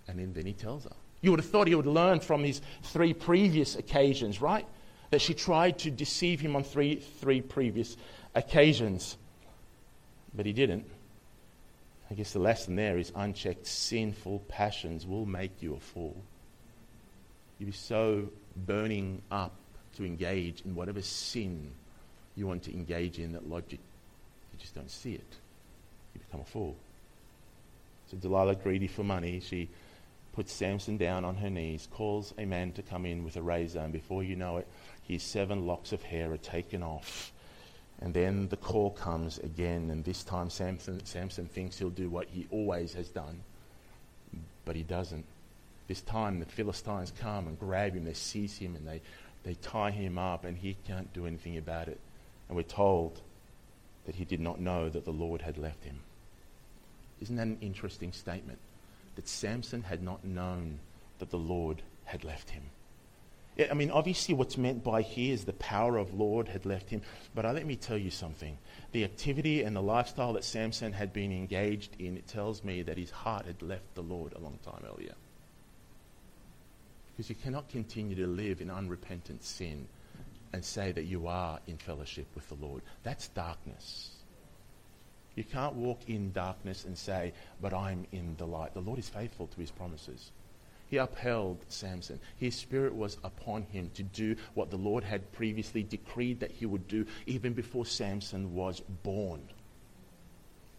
and 0.09 0.19
then, 0.19 0.33
then 0.33 0.45
he 0.45 0.52
tells 0.52 0.85
her. 0.85 0.93
You 1.21 1.31
would 1.31 1.40
have 1.40 1.49
thought 1.49 1.69
he 1.69 1.75
would 1.75 1.87
learn 1.87 2.21
from 2.21 2.43
his 2.43 2.61
three 2.83 3.14
previous 3.14 3.76
occasions, 3.76 4.40
right? 4.40 4.67
That 5.11 5.21
she 5.21 5.35
tried 5.35 5.78
to 5.81 5.90
deceive 5.90 6.40
him 6.40 6.57
on 6.57 6.64
three, 6.64 6.97
three 6.97 7.40
previous 7.40 7.97
occasions. 8.35 9.17
But 10.35 10.47
he 10.47 10.52
didn't. 10.52 10.85
I 12.11 12.14
guess 12.14 12.33
the 12.33 12.38
lesson 12.38 12.75
there 12.75 12.99
is 12.99 13.12
unchecked 13.14 13.67
sinful 13.67 14.40
passions 14.49 15.07
will 15.07 15.26
make 15.26 15.62
you 15.62 15.75
a 15.75 15.81
fool. 15.81 16.17
You'll 17.58 17.68
be 17.68 17.72
so 17.72 18.28
burning 18.56 19.22
up 19.30 19.52
to 19.96 20.04
engage 20.04 20.62
in 20.64 20.74
whatever 20.74 21.02
sin 21.02 21.70
you 22.36 22.46
want 22.46 22.62
to 22.64 22.72
engage 22.72 23.18
in 23.18 23.32
that 23.32 23.48
logic, 23.48 23.80
you 24.52 24.58
just 24.58 24.74
don't 24.74 24.90
see 24.90 25.14
it. 25.14 25.36
You 26.14 26.20
become 26.20 26.40
a 26.40 26.44
fool. 26.44 26.76
So 28.10 28.16
Delilah, 28.16 28.54
greedy 28.54 28.86
for 28.86 29.02
money, 29.02 29.40
she 29.40 29.68
puts 30.32 30.52
Samson 30.52 30.96
down 30.96 31.24
on 31.24 31.36
her 31.36 31.50
knees, 31.50 31.88
calls 31.90 32.32
a 32.38 32.44
man 32.44 32.72
to 32.72 32.82
come 32.82 33.04
in 33.04 33.24
with 33.24 33.36
a 33.36 33.42
razor, 33.42 33.80
and 33.80 33.92
before 33.92 34.22
you 34.22 34.36
know 34.36 34.58
it, 34.58 34.68
his 35.02 35.22
seven 35.22 35.66
locks 35.66 35.92
of 35.92 36.02
hair 36.02 36.30
are 36.32 36.38
taken 36.38 36.82
off. 36.82 37.32
And 38.00 38.14
then 38.14 38.46
the 38.48 38.56
call 38.56 38.90
comes 38.90 39.38
again, 39.38 39.90
and 39.90 40.04
this 40.04 40.22
time 40.22 40.48
Samson, 40.48 41.04
Samson 41.04 41.46
thinks 41.46 41.78
he'll 41.78 41.90
do 41.90 42.08
what 42.08 42.28
he 42.28 42.46
always 42.52 42.94
has 42.94 43.08
done, 43.08 43.40
but 44.64 44.76
he 44.76 44.84
doesn't 44.84 45.24
this 45.88 46.02
time 46.02 46.38
the 46.38 46.47
Philistines 46.47 47.12
come 47.18 47.49
and 47.49 47.59
grab 47.59 47.95
him, 47.95 48.04
they 48.04 48.12
seize 48.12 48.59
him, 48.59 48.76
and 48.76 48.87
they, 48.87 49.00
they 49.42 49.54
tie 49.54 49.90
him 49.90 50.18
up, 50.18 50.45
and 50.45 50.57
he 50.57 50.76
can't 50.87 51.12
do 51.12 51.26
anything 51.26 51.57
about 51.57 51.88
it. 51.88 51.99
And 52.49 52.57
we're 52.57 52.62
told 52.62 53.21
that 54.07 54.14
he 54.14 54.25
did 54.25 54.40
not 54.40 54.61
know 54.61 54.88
that 54.88 55.04
the 55.04 55.12
Lord 55.12 55.42
had 55.42 55.59
left 55.59 55.85
him. 55.85 56.00
Isn't 57.21 57.37
that 57.37 57.47
an 57.47 57.59
interesting 57.61 58.12
statement? 58.12 58.59
That 59.16 59.26
Samson 59.26 59.83
had 59.83 60.02
not 60.02 60.25
known 60.25 60.78
that 61.18 61.30
the 61.30 61.38
Lord 61.38 61.83
had 62.04 62.23
left 62.23 62.50
him. 62.50 62.62
I 63.71 63.75
mean, 63.75 63.90
obviously, 63.90 64.35
what's 64.35 64.57
meant 64.57 64.85
by 64.85 65.02
here 65.02 65.35
is 65.35 65.45
the 65.45 65.52
power 65.54 65.97
of 65.97 66.14
Lord 66.14 66.47
had 66.47 66.64
left 66.64 66.90
him. 66.90 67.02
But 67.35 67.45
let 67.45 67.66
me 67.66 67.75
tell 67.75 67.99
you 67.99 68.11
something. 68.11 68.57
The 68.92 69.02
activity 69.02 69.64
and 69.64 69.75
the 69.75 69.83
lifestyle 69.83 70.35
that 70.35 70.45
Samson 70.45 70.92
had 70.92 71.12
been 71.12 71.33
engaged 71.33 71.97
in, 71.99 72.16
it 72.16 72.28
tells 72.28 72.62
me 72.62 72.83
that 72.83 72.97
his 72.97 73.11
heart 73.11 73.47
had 73.47 73.61
left 73.61 73.97
the 73.97 74.02
Lord 74.02 74.33
a 74.35 74.38
long 74.38 74.59
time 74.64 74.85
earlier. 74.88 75.14
Because 77.18 77.30
you 77.30 77.34
cannot 77.34 77.68
continue 77.68 78.14
to 78.14 78.28
live 78.28 78.60
in 78.60 78.70
unrepentant 78.70 79.42
sin 79.42 79.88
and 80.52 80.64
say 80.64 80.92
that 80.92 81.06
you 81.06 81.26
are 81.26 81.58
in 81.66 81.76
fellowship 81.76 82.28
with 82.37 82.48
the 82.48 82.54
Lord. 82.54 82.80
That's 83.02 83.26
darkness. 83.26 84.10
You 85.34 85.42
can't 85.42 85.75
walk 85.75 85.98
in 86.06 86.30
darkness 86.30 86.84
and 86.84 86.96
say, 86.96 87.32
but 87.60 87.75
I'm 87.75 88.06
in 88.12 88.37
the 88.38 88.46
light. 88.46 88.72
The 88.72 88.82
Lord 88.82 89.00
is 89.00 89.08
faithful 89.08 89.48
to 89.48 89.60
his 89.60 89.72
promises. 89.72 90.30
He 90.87 90.98
upheld 90.98 91.64
Samson. 91.66 92.20
His 92.37 92.54
spirit 92.54 92.94
was 92.94 93.16
upon 93.25 93.62
him 93.62 93.90
to 93.94 94.04
do 94.04 94.37
what 94.54 94.70
the 94.70 94.76
Lord 94.76 95.02
had 95.02 95.32
previously 95.32 95.82
decreed 95.82 96.38
that 96.38 96.52
he 96.52 96.66
would 96.66 96.87
do 96.87 97.04
even 97.26 97.52
before 97.52 97.84
Samson 97.84 98.54
was 98.54 98.78
born. 99.02 99.42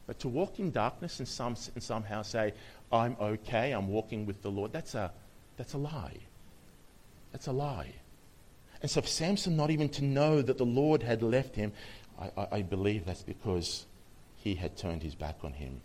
But 0.07 0.19
to 0.19 0.29
walk 0.29 0.57
in 0.57 0.71
darkness 0.71 1.19
and, 1.19 1.27
some, 1.27 1.57
and 1.75 1.83
somehow 1.83 2.21
say, 2.21 2.53
I'm 2.93 3.17
okay, 3.19 3.73
I'm 3.73 3.89
walking 3.89 4.25
with 4.25 4.41
the 4.41 4.49
Lord, 4.49 4.71
that's 4.71 4.95
a, 4.95 5.11
that's 5.57 5.73
a 5.73 5.77
lie. 5.77 6.15
That's 7.31 7.47
a 7.47 7.51
lie. 7.51 7.93
And 8.81 8.89
so, 8.89 9.01
for 9.01 9.07
Samson 9.07 9.55
not 9.57 9.71
even 9.71 9.89
to 9.89 10.03
know 10.03 10.41
that 10.41 10.57
the 10.57 10.65
Lord 10.65 11.03
had 11.03 11.21
left 11.21 11.55
him, 11.55 11.73
I, 12.19 12.31
I, 12.37 12.47
I 12.51 12.61
believe 12.61 13.05
that's 13.05 13.23
because 13.23 13.85
he 14.37 14.55
had 14.55 14.77
turned 14.77 15.03
his 15.03 15.15
back 15.15 15.37
on 15.43 15.53
him 15.53 15.81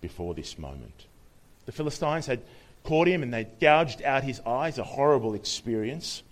before 0.00 0.34
this 0.34 0.58
moment. 0.58 1.06
The 1.64 1.72
Philistines 1.72 2.26
had 2.26 2.42
caught 2.84 3.08
him 3.08 3.22
and 3.22 3.32
they 3.32 3.44
gouged 3.60 4.02
out 4.02 4.22
his 4.22 4.40
eyes, 4.40 4.78
a 4.78 4.84
horrible 4.84 5.34
experience. 5.34 6.22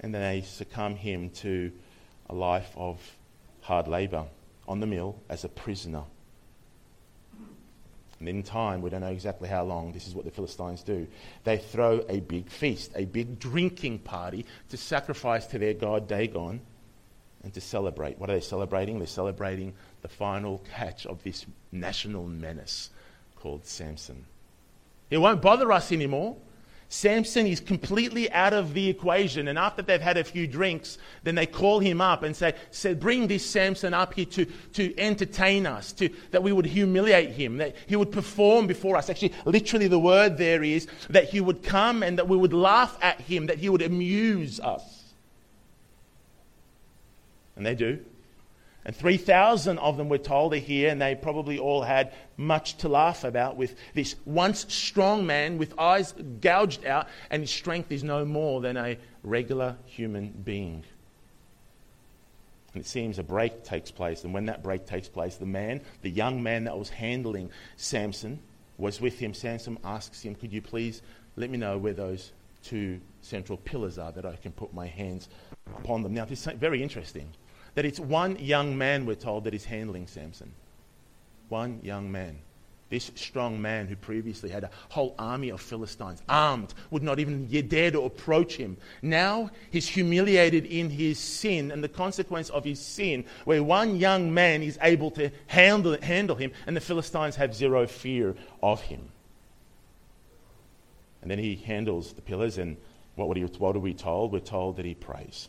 And 0.00 0.12
then 0.14 0.22
they 0.22 0.42
succumb 0.42 0.96
him 0.96 1.30
to 1.30 1.72
a 2.28 2.34
life 2.34 2.70
of 2.76 2.98
hard 3.62 3.86
labor 3.86 4.26
on 4.66 4.80
the 4.80 4.86
mill 4.86 5.16
as 5.28 5.44
a 5.44 5.48
prisoner. 5.48 6.02
And 8.22 8.28
in 8.28 8.44
time, 8.44 8.82
we 8.82 8.90
don't 8.90 9.00
know 9.00 9.08
exactly 9.08 9.48
how 9.48 9.64
long, 9.64 9.90
this 9.90 10.06
is 10.06 10.14
what 10.14 10.24
the 10.24 10.30
Philistines 10.30 10.84
do. 10.84 11.08
They 11.42 11.58
throw 11.58 12.04
a 12.08 12.20
big 12.20 12.48
feast, 12.50 12.92
a 12.94 13.04
big 13.04 13.40
drinking 13.40 13.98
party 13.98 14.46
to 14.68 14.76
sacrifice 14.76 15.44
to 15.48 15.58
their 15.58 15.74
god 15.74 16.06
Dagon 16.06 16.60
and 17.42 17.52
to 17.52 17.60
celebrate. 17.60 18.20
What 18.20 18.30
are 18.30 18.34
they 18.34 18.40
celebrating? 18.40 18.98
They're 18.98 19.08
celebrating 19.08 19.74
the 20.02 20.08
final 20.08 20.62
catch 20.72 21.04
of 21.04 21.20
this 21.24 21.46
national 21.72 22.28
menace 22.28 22.90
called 23.34 23.66
Samson. 23.66 24.24
It 25.10 25.18
won't 25.18 25.42
bother 25.42 25.72
us 25.72 25.90
anymore. 25.90 26.36
Samson 26.92 27.46
is 27.46 27.58
completely 27.58 28.30
out 28.32 28.52
of 28.52 28.74
the 28.74 28.90
equation. 28.90 29.48
And 29.48 29.58
after 29.58 29.80
they've 29.80 29.98
had 29.98 30.18
a 30.18 30.24
few 30.24 30.46
drinks, 30.46 30.98
then 31.22 31.34
they 31.34 31.46
call 31.46 31.78
him 31.78 32.02
up 32.02 32.22
and 32.22 32.36
say, 32.36 32.52
say 32.70 32.92
Bring 32.92 33.28
this 33.28 33.48
Samson 33.48 33.94
up 33.94 34.12
here 34.12 34.26
to, 34.26 34.44
to 34.74 34.98
entertain 34.98 35.66
us, 35.66 35.92
to, 35.94 36.10
that 36.32 36.42
we 36.42 36.52
would 36.52 36.66
humiliate 36.66 37.30
him, 37.30 37.56
that 37.56 37.76
he 37.86 37.96
would 37.96 38.12
perform 38.12 38.66
before 38.66 38.98
us. 38.98 39.08
Actually, 39.08 39.32
literally, 39.46 39.88
the 39.88 39.98
word 39.98 40.36
there 40.36 40.62
is 40.62 40.86
that 41.08 41.30
he 41.30 41.40
would 41.40 41.62
come 41.62 42.02
and 42.02 42.18
that 42.18 42.28
we 42.28 42.36
would 42.36 42.52
laugh 42.52 42.98
at 43.00 43.22
him, 43.22 43.46
that 43.46 43.56
he 43.56 43.70
would 43.70 43.80
amuse 43.80 44.60
us. 44.60 45.14
And 47.56 47.64
they 47.64 47.74
do. 47.74 48.04
And 48.84 48.96
3,000 48.96 49.78
of 49.78 49.96
them, 49.96 50.08
we're 50.08 50.18
told, 50.18 50.54
are 50.54 50.56
here, 50.56 50.90
and 50.90 51.00
they 51.00 51.14
probably 51.14 51.58
all 51.58 51.82
had 51.82 52.12
much 52.36 52.78
to 52.78 52.88
laugh 52.88 53.22
about 53.22 53.56
with 53.56 53.76
this 53.94 54.16
once 54.24 54.66
strong 54.72 55.24
man 55.24 55.56
with 55.56 55.78
eyes 55.78 56.12
gouged 56.40 56.84
out, 56.84 57.06
and 57.30 57.42
his 57.42 57.50
strength 57.50 57.92
is 57.92 58.02
no 58.02 58.24
more 58.24 58.60
than 58.60 58.76
a 58.76 58.98
regular 59.22 59.76
human 59.86 60.30
being. 60.44 60.82
And 62.74 62.82
it 62.82 62.86
seems 62.86 63.20
a 63.20 63.22
break 63.22 63.62
takes 63.62 63.92
place, 63.92 64.24
and 64.24 64.34
when 64.34 64.46
that 64.46 64.64
break 64.64 64.84
takes 64.84 65.08
place, 65.08 65.36
the 65.36 65.46
man, 65.46 65.80
the 66.00 66.10
young 66.10 66.42
man 66.42 66.64
that 66.64 66.76
was 66.76 66.88
handling 66.88 67.50
Samson, 67.76 68.40
was 68.78 69.00
with 69.00 69.16
him. 69.18 69.32
Samson 69.32 69.78
asks 69.84 70.22
him, 70.22 70.34
Could 70.34 70.52
you 70.52 70.62
please 70.62 71.02
let 71.36 71.50
me 71.50 71.58
know 71.58 71.78
where 71.78 71.92
those 71.92 72.32
two 72.64 73.00
central 73.20 73.58
pillars 73.58 73.96
are 73.98 74.10
that 74.10 74.26
I 74.26 74.34
can 74.36 74.50
put 74.50 74.74
my 74.74 74.88
hands 74.88 75.28
upon 75.76 76.02
them? 76.02 76.14
Now, 76.14 76.24
this 76.24 76.44
is 76.44 76.52
very 76.54 76.82
interesting 76.82 77.28
that 77.74 77.84
it's 77.84 78.00
one 78.00 78.36
young 78.38 78.76
man, 78.76 79.06
we're 79.06 79.14
told, 79.14 79.44
that 79.44 79.54
is 79.54 79.64
handling 79.64 80.06
Samson. 80.06 80.52
One 81.48 81.80
young 81.82 82.10
man. 82.12 82.38
This 82.90 83.10
strong 83.14 83.62
man 83.62 83.86
who 83.86 83.96
previously 83.96 84.50
had 84.50 84.64
a 84.64 84.70
whole 84.90 85.14
army 85.18 85.48
of 85.48 85.62
Philistines, 85.62 86.20
armed, 86.28 86.74
would 86.90 87.02
not 87.02 87.18
even 87.18 87.46
dare 87.66 87.90
to 87.90 88.02
approach 88.02 88.56
him. 88.56 88.76
Now 89.00 89.50
he's 89.70 89.88
humiliated 89.88 90.66
in 90.66 90.90
his 90.90 91.18
sin 91.18 91.70
and 91.70 91.82
the 91.82 91.88
consequence 91.88 92.50
of 92.50 92.64
his 92.64 92.78
sin, 92.78 93.24
where 93.46 93.62
one 93.62 93.96
young 93.96 94.34
man 94.34 94.62
is 94.62 94.78
able 94.82 95.10
to 95.12 95.30
handle, 95.46 95.96
handle 96.02 96.36
him, 96.36 96.52
and 96.66 96.76
the 96.76 96.82
Philistines 96.82 97.36
have 97.36 97.54
zero 97.54 97.86
fear 97.86 98.34
of 98.62 98.82
him. 98.82 99.08
And 101.22 101.30
then 101.30 101.38
he 101.38 101.56
handles 101.56 102.12
the 102.12 102.20
pillars, 102.20 102.58
and 102.58 102.76
what, 103.14 103.34
what 103.58 103.74
are 103.74 103.78
we 103.78 103.94
told? 103.94 104.32
We're 104.32 104.40
told 104.40 104.76
that 104.76 104.84
he 104.84 104.94
prays 104.94 105.48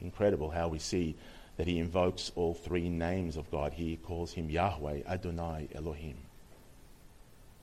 incredible 0.00 0.50
how 0.50 0.68
we 0.68 0.78
see 0.78 1.14
that 1.56 1.66
he 1.66 1.78
invokes 1.78 2.32
all 2.34 2.54
three 2.54 2.88
names 2.88 3.36
of 3.36 3.50
God. 3.50 3.72
He 3.72 3.96
calls 3.96 4.32
him 4.32 4.50
Yahweh, 4.50 5.00
Adonai, 5.08 5.68
Elohim. 5.74 6.16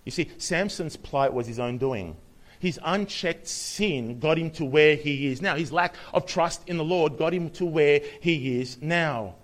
You 0.06 0.12
see, 0.12 0.32
Samson's 0.38 0.98
plight 0.98 1.34
was 1.34 1.48
his 1.48 1.60
own 1.60 1.78
doing. 1.78 2.16
His 2.60 2.80
unchecked 2.84 3.48
sin 3.48 4.20
got 4.20 4.38
him 4.38 4.50
to 4.52 4.66
where 4.66 4.96
he 4.96 5.28
is 5.28 5.42
now. 5.42 5.56
His 5.56 5.72
lack 5.72 5.96
of 6.14 6.26
trust 6.26 6.62
in 6.68 6.78
the 6.78 6.84
Lord 6.84 7.18
got 7.18 7.34
him 7.34 7.50
to 7.52 7.66
where 7.66 8.02
he 8.22 8.60
is 8.60 8.82
now. 8.82 9.36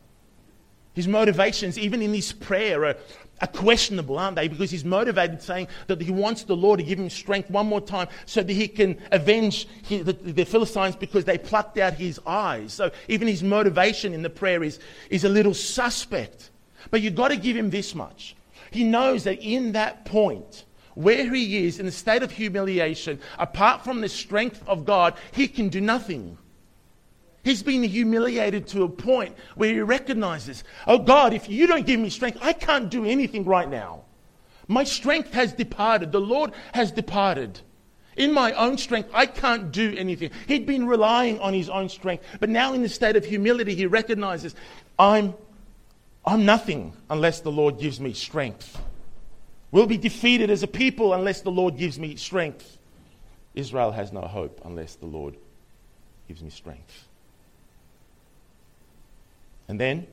His 0.93 1.07
motivations, 1.07 1.77
even 1.77 2.01
in 2.01 2.13
his 2.13 2.31
prayer, 2.31 2.85
are, 2.85 2.97
are 3.41 3.47
questionable, 3.47 4.17
aren't 4.17 4.35
they? 4.35 4.47
Because 4.47 4.71
he's 4.71 4.85
motivated 4.85 5.41
saying 5.41 5.67
that 5.87 6.01
he 6.01 6.11
wants 6.11 6.43
the 6.43 6.55
Lord 6.55 6.79
to 6.79 6.85
give 6.85 6.99
him 6.99 7.09
strength 7.09 7.49
one 7.49 7.67
more 7.67 7.81
time 7.81 8.07
so 8.25 8.43
that 8.43 8.51
he 8.51 8.67
can 8.67 8.97
avenge 9.11 9.67
the, 9.87 10.01
the, 10.03 10.45
Philistines 10.45 10.95
because 10.95 11.25
they 11.25 11.37
plucked 11.37 11.77
out 11.77 11.93
his 11.93 12.19
eyes. 12.25 12.73
So 12.73 12.91
even 13.07 13.27
his 13.27 13.43
motivation 13.43 14.13
in 14.13 14.21
the 14.21 14.29
prayer 14.29 14.63
is, 14.63 14.79
is 15.09 15.23
a 15.23 15.29
little 15.29 15.53
suspect. 15.53 16.49
But 16.91 17.01
you've 17.01 17.15
got 17.15 17.29
to 17.29 17.37
give 17.37 17.55
him 17.55 17.69
this 17.69 17.95
much. 17.95 18.35
He 18.71 18.83
knows 18.83 19.23
that 19.23 19.41
in 19.41 19.73
that 19.73 20.05
point, 20.05 20.65
where 20.95 21.33
he 21.33 21.65
is 21.65 21.79
in 21.79 21.85
the 21.85 21.91
state 21.91 22.23
of 22.23 22.31
humiliation, 22.31 23.19
apart 23.37 23.83
from 23.83 24.01
the 24.01 24.09
strength 24.09 24.61
of 24.67 24.85
God, 24.85 25.15
he 25.31 25.47
can 25.47 25.69
do 25.69 25.81
nothing. 25.81 26.37
He's 27.43 27.63
been 27.63 27.83
humiliated 27.83 28.67
to 28.67 28.83
a 28.83 28.89
point 28.89 29.35
where 29.55 29.73
he 29.73 29.79
recognizes, 29.79 30.63
oh 30.87 30.99
God, 30.99 31.33
if 31.33 31.49
you 31.49 31.67
don't 31.67 31.85
give 31.85 31.99
me 31.99 32.09
strength, 32.09 32.37
I 32.41 32.53
can't 32.53 32.89
do 32.89 33.05
anything 33.05 33.45
right 33.45 33.69
now. 33.69 34.03
My 34.67 34.83
strength 34.83 35.33
has 35.33 35.53
departed. 35.53 36.11
The 36.11 36.21
Lord 36.21 36.51
has 36.73 36.91
departed. 36.91 37.61
In 38.17 38.33
my 38.33 38.51
own 38.53 38.77
strength, 38.77 39.09
I 39.13 39.25
can't 39.25 39.71
do 39.71 39.95
anything. 39.97 40.31
He'd 40.47 40.65
been 40.65 40.85
relying 40.85 41.39
on 41.39 41.53
his 41.53 41.69
own 41.69 41.89
strength, 41.89 42.25
but 42.39 42.49
now 42.49 42.73
in 42.73 42.83
the 42.83 42.89
state 42.89 43.15
of 43.15 43.25
humility, 43.25 43.73
he 43.73 43.85
recognizes, 43.85 44.53
I'm, 44.99 45.33
I'm 46.25 46.45
nothing 46.45 46.93
unless 47.09 47.39
the 47.39 47.51
Lord 47.51 47.79
gives 47.79 47.99
me 47.99 48.13
strength. 48.13 48.79
We'll 49.71 49.87
be 49.87 49.97
defeated 49.97 50.49
as 50.49 50.63
a 50.63 50.67
people 50.67 51.13
unless 51.13 51.41
the 51.41 51.51
Lord 51.51 51.77
gives 51.77 51.97
me 51.97 52.15
strength. 52.17 52.77
Israel 53.55 53.91
has 53.91 54.11
no 54.11 54.21
hope 54.21 54.61
unless 54.65 54.95
the 54.95 55.05
Lord 55.05 55.35
gives 56.27 56.43
me 56.43 56.49
strength. 56.49 57.08
And 59.69 59.79
then 59.79 60.07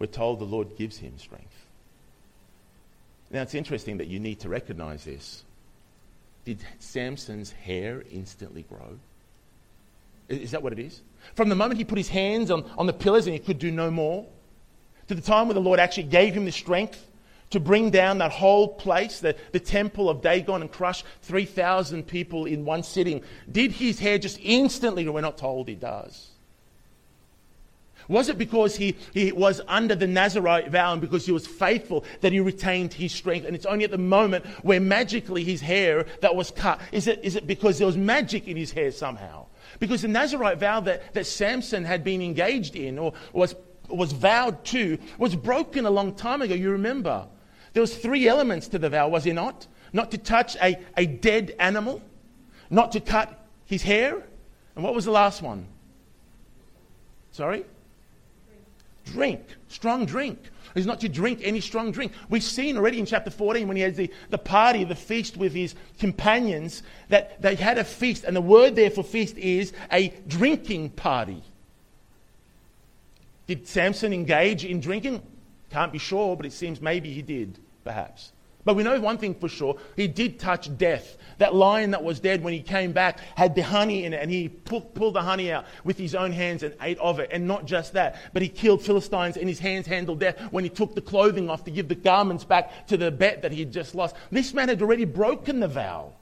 we're 0.00 0.06
told 0.06 0.40
the 0.40 0.44
Lord 0.44 0.76
gives 0.76 0.98
him 0.98 1.16
strength. 1.16 1.46
Now 3.30 3.42
it's 3.42 3.54
interesting 3.54 3.98
that 3.98 4.08
you 4.08 4.18
need 4.18 4.40
to 4.40 4.48
recognize 4.48 5.04
this. 5.04 5.44
Did 6.44 6.58
Samson's 6.80 7.52
hair 7.52 8.02
instantly 8.10 8.64
grow? 8.68 8.98
Is 10.28 10.50
that 10.50 10.62
what 10.62 10.72
it 10.72 10.80
is? 10.80 11.00
From 11.36 11.48
the 11.48 11.54
moment 11.54 11.78
he 11.78 11.84
put 11.84 11.98
his 11.98 12.08
hands 12.08 12.50
on, 12.50 12.68
on 12.76 12.86
the 12.86 12.92
pillars 12.92 13.26
and 13.26 13.34
he 13.34 13.38
could 13.38 13.60
do 13.60 13.70
no 13.70 13.90
more, 13.90 14.26
to 15.06 15.14
the 15.14 15.22
time 15.22 15.46
when 15.46 15.54
the 15.54 15.60
Lord 15.60 15.78
actually 15.78 16.04
gave 16.04 16.34
him 16.34 16.44
the 16.44 16.52
strength 16.52 17.06
to 17.50 17.60
bring 17.60 17.90
down 17.90 18.18
that 18.18 18.32
whole 18.32 18.68
place, 18.68 19.20
the, 19.20 19.36
the 19.52 19.60
temple 19.60 20.08
of 20.08 20.22
Dagon, 20.22 20.62
and 20.62 20.70
crush 20.70 21.04
3,000 21.22 22.04
people 22.06 22.46
in 22.46 22.64
one 22.64 22.82
sitting, 22.82 23.22
did 23.50 23.72
his 23.72 24.00
hair 24.00 24.18
just 24.18 24.38
instantly, 24.40 25.08
we're 25.08 25.20
not 25.20 25.38
told 25.38 25.68
he 25.68 25.74
does. 25.74 26.30
Was 28.10 28.28
it 28.28 28.38
because 28.38 28.74
he, 28.74 28.96
he 29.14 29.30
was 29.30 29.60
under 29.68 29.94
the 29.94 30.08
Nazarite 30.08 30.68
vow 30.68 30.90
and 30.90 31.00
because 31.00 31.24
he 31.24 31.30
was 31.30 31.46
faithful 31.46 32.04
that 32.22 32.32
he 32.32 32.40
retained 32.40 32.92
his 32.92 33.12
strength? 33.12 33.46
And 33.46 33.54
it's 33.54 33.66
only 33.66 33.84
at 33.84 33.92
the 33.92 33.98
moment 33.98 34.44
where 34.64 34.80
magically 34.80 35.44
his 35.44 35.60
hair 35.60 36.06
that 36.20 36.34
was 36.34 36.50
cut. 36.50 36.80
Is 36.90 37.06
it, 37.06 37.20
is 37.22 37.36
it 37.36 37.46
because 37.46 37.78
there 37.78 37.86
was 37.86 37.96
magic 37.96 38.48
in 38.48 38.56
his 38.56 38.72
hair 38.72 38.90
somehow? 38.90 39.46
Because 39.78 40.02
the 40.02 40.08
Nazarite 40.08 40.58
vow 40.58 40.80
that, 40.80 41.14
that 41.14 41.24
Samson 41.24 41.84
had 41.84 42.02
been 42.02 42.20
engaged 42.20 42.74
in 42.74 42.98
or 42.98 43.12
was, 43.32 43.54
was 43.88 44.10
vowed 44.10 44.64
to 44.64 44.98
was 45.16 45.36
broken 45.36 45.86
a 45.86 45.90
long 45.90 46.12
time 46.12 46.42
ago. 46.42 46.52
You 46.52 46.72
remember? 46.72 47.28
There 47.74 47.80
was 47.80 47.96
three 47.96 48.26
elements 48.26 48.66
to 48.68 48.80
the 48.80 48.90
vow, 48.90 49.06
was 49.06 49.24
it 49.24 49.34
not? 49.34 49.68
Not 49.92 50.10
to 50.10 50.18
touch 50.18 50.56
a, 50.56 50.76
a 50.96 51.06
dead 51.06 51.54
animal, 51.60 52.02
not 52.70 52.90
to 52.90 53.00
cut 53.00 53.46
his 53.66 53.84
hair, 53.84 54.20
and 54.74 54.82
what 54.82 54.96
was 54.96 55.04
the 55.04 55.12
last 55.12 55.42
one? 55.42 55.68
Sorry? 57.30 57.64
Drink, 59.12 59.42
strong 59.68 60.06
drink. 60.06 60.38
He's 60.74 60.86
not 60.86 61.00
to 61.00 61.08
drink 61.08 61.40
any 61.42 61.60
strong 61.60 61.90
drink. 61.90 62.12
We've 62.28 62.42
seen 62.42 62.76
already 62.76 62.98
in 62.98 63.06
chapter 63.06 63.30
14 63.30 63.66
when 63.66 63.76
he 63.76 63.82
had 63.82 63.96
the, 63.96 64.10
the 64.28 64.38
party, 64.38 64.84
the 64.84 64.94
feast 64.94 65.36
with 65.36 65.52
his 65.52 65.74
companions, 65.98 66.82
that 67.08 67.42
they 67.42 67.56
had 67.56 67.78
a 67.78 67.84
feast, 67.84 68.24
and 68.24 68.36
the 68.36 68.40
word 68.40 68.76
there 68.76 68.90
for 68.90 69.02
feast 69.02 69.36
is 69.36 69.72
a 69.90 70.08
drinking 70.28 70.90
party. 70.90 71.42
Did 73.46 73.66
Samson 73.66 74.12
engage 74.12 74.64
in 74.64 74.80
drinking? 74.80 75.22
Can't 75.70 75.92
be 75.92 75.98
sure, 75.98 76.36
but 76.36 76.46
it 76.46 76.52
seems 76.52 76.80
maybe 76.80 77.12
he 77.12 77.22
did, 77.22 77.58
perhaps. 77.84 78.32
But 78.64 78.76
we 78.76 78.82
know 78.82 79.00
one 79.00 79.16
thing 79.16 79.34
for 79.34 79.48
sure 79.48 79.78
he 79.96 80.06
did 80.06 80.38
touch 80.38 80.76
death. 80.76 81.16
That 81.38 81.54
lion 81.54 81.92
that 81.92 82.04
was 82.04 82.20
dead, 82.20 82.42
when 82.44 82.52
he 82.52 82.60
came 82.60 82.92
back, 82.92 83.20
had 83.34 83.54
the 83.54 83.62
honey 83.62 84.04
in 84.04 84.12
it, 84.12 84.20
and 84.20 84.30
he 84.30 84.50
pulled, 84.50 84.94
pulled 84.94 85.14
the 85.14 85.22
honey 85.22 85.50
out 85.50 85.64
with 85.84 85.96
his 85.96 86.14
own 86.14 86.32
hands 86.32 86.62
and 86.62 86.74
ate 86.82 86.98
of 86.98 87.18
it. 87.18 87.30
And 87.32 87.48
not 87.48 87.64
just 87.64 87.94
that, 87.94 88.16
but 88.34 88.42
he 88.42 88.48
killed 88.48 88.82
Philistines, 88.82 89.38
and 89.38 89.48
his 89.48 89.58
hands 89.58 89.86
handled 89.86 90.20
death 90.20 90.38
when 90.50 90.64
he 90.64 90.70
took 90.70 90.94
the 90.94 91.00
clothing 91.00 91.48
off 91.48 91.64
to 91.64 91.70
give 91.70 91.88
the 91.88 91.94
garments 91.94 92.44
back 92.44 92.86
to 92.88 92.98
the 92.98 93.10
bet 93.10 93.40
that 93.42 93.52
he 93.52 93.60
had 93.60 93.72
just 93.72 93.94
lost. 93.94 94.14
This 94.30 94.52
man 94.52 94.68
had 94.68 94.82
already 94.82 95.06
broken 95.06 95.60
the 95.60 95.68
vow. 95.68 96.12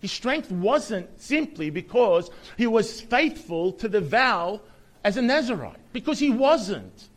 His 0.00 0.12
strength 0.12 0.50
wasn't 0.50 1.20
simply 1.20 1.68
because 1.68 2.30
he 2.56 2.66
was 2.66 3.00
faithful 3.00 3.72
to 3.72 3.88
the 3.88 4.00
vow 4.00 4.62
as 5.02 5.18
a 5.18 5.22
Nazarite, 5.22 5.80
because 5.92 6.18
he 6.18 6.30
wasn't. 6.30 7.08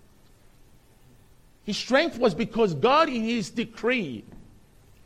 His 1.67 1.75
strength 1.77 2.17
was 2.17 2.33
because 2.33 2.73
God, 2.73 3.09
in 3.09 3.23
His 3.23 3.49
decree, 3.49 4.23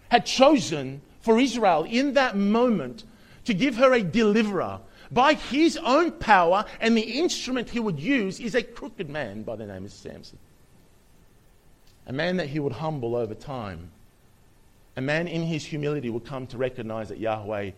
had 0.10 0.28
chosen 0.28 1.02
for 1.20 1.40
Israel 1.40 1.86
in 1.90 2.14
that 2.14 2.38
moment 2.38 3.04
to 3.46 3.56
give 3.56 3.78
her 3.78 3.94
a 3.94 4.04
deliverer 4.04 4.80
by 5.10 5.34
His 5.34 5.76
own 5.78 6.12
power, 6.12 6.64
and 6.80 6.96
the 6.96 7.02
instrument 7.02 7.72
He 7.72 7.80
would 7.80 8.00
use 8.00 8.40
is 8.40 8.54
a 8.54 8.62
crooked 8.62 9.10
man 9.10 9.42
by 9.42 9.56
the 9.56 9.66
name 9.66 9.86
of 9.86 9.92
Samson. 9.92 10.38
A 12.06 12.14
man 12.14 12.38
that 12.38 12.50
He 12.50 12.60
would 12.60 12.74
humble 12.74 13.16
over 13.16 13.34
time. 13.34 13.90
A 14.96 15.02
man 15.02 15.28
in 15.28 15.42
his 15.42 15.66
humility 15.66 16.12
would 16.12 16.26
come 16.26 16.46
to 16.48 16.58
recognize 16.58 17.10
that 17.10 17.18
Yahweh 17.18 17.72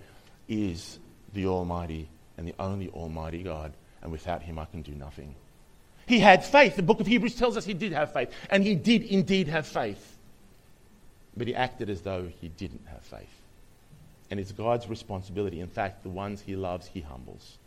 is 0.50 1.00
the 1.34 1.46
Almighty 1.46 2.10
and 2.38 2.46
the 2.46 2.56
only 2.60 2.90
Almighty 2.90 3.44
God, 3.44 3.72
and 4.02 4.12
without 4.12 4.42
Him 4.42 4.60
I 4.60 4.66
can 4.66 4.82
do 4.82 4.92
nothing. 4.92 5.36
He 6.06 6.20
had 6.20 6.44
faith. 6.44 6.76
The 6.76 6.84
book 6.84 7.00
of 7.00 7.08
Hebrews 7.08 7.36
tells 7.36 7.58
us 7.58 7.66
he 7.66 7.74
did 7.74 7.94
have 7.94 8.12
faith. 8.14 8.32
And 8.50 8.64
he 8.64 8.76
did 8.76 9.04
indeed 9.04 9.48
have 9.48 9.66
faith. 9.66 10.18
But 11.36 11.48
he 11.48 11.56
acted 11.56 11.90
as 11.90 12.02
though 12.02 12.30
he 12.42 12.50
didn't 12.50 12.86
have 12.88 13.02
faith. 13.02 13.30
And 14.30 14.40
it's 14.40 14.52
God's 14.52 14.88
responsibility. 14.88 15.60
In 15.60 15.68
fact, 15.68 16.04
the 16.04 16.10
ones 16.10 16.42
he 16.42 16.56
loves, 16.56 16.88
he 16.88 17.02
humbles 17.02 17.58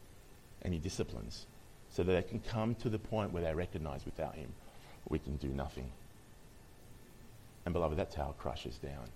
and 0.62 0.72
he 0.72 0.81
disciplines 0.81 1.46
so 1.90 2.03
that 2.03 2.12
they 2.12 2.29
can 2.29 2.40
come 2.40 2.75
to 2.77 2.88
the 2.88 2.99
point 2.99 3.33
where 3.33 3.42
they 3.42 3.55
recognize 3.55 4.05
without 4.05 4.35
him 4.35 4.53
we 5.09 5.18
can 5.18 5.37
do 5.37 5.49
nothing. 5.49 5.90
And 7.64 7.72
beloved, 7.72 7.96
that 7.99 8.12
tower 8.12 8.35
crushes 8.38 8.77
down 8.77 9.09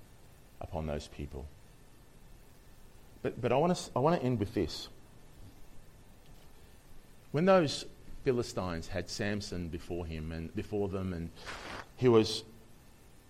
upon 0.60 0.86
those 0.86 1.08
people. 1.08 1.46
But, 3.22 3.40
but 3.40 3.52
I 3.52 3.56
want 3.56 3.76
to 3.76 3.90
I 3.94 3.98
want 3.98 4.20
to 4.20 4.26
end 4.26 4.38
with 4.38 4.54
this. 4.54 4.88
When 7.32 7.44
those 7.44 7.84
Philistines 8.30 8.86
had 8.86 9.10
Samson 9.10 9.66
before 9.66 10.06
him 10.06 10.30
and 10.30 10.54
before 10.54 10.88
them, 10.88 11.12
and 11.12 11.30
he 11.96 12.06
was 12.06 12.44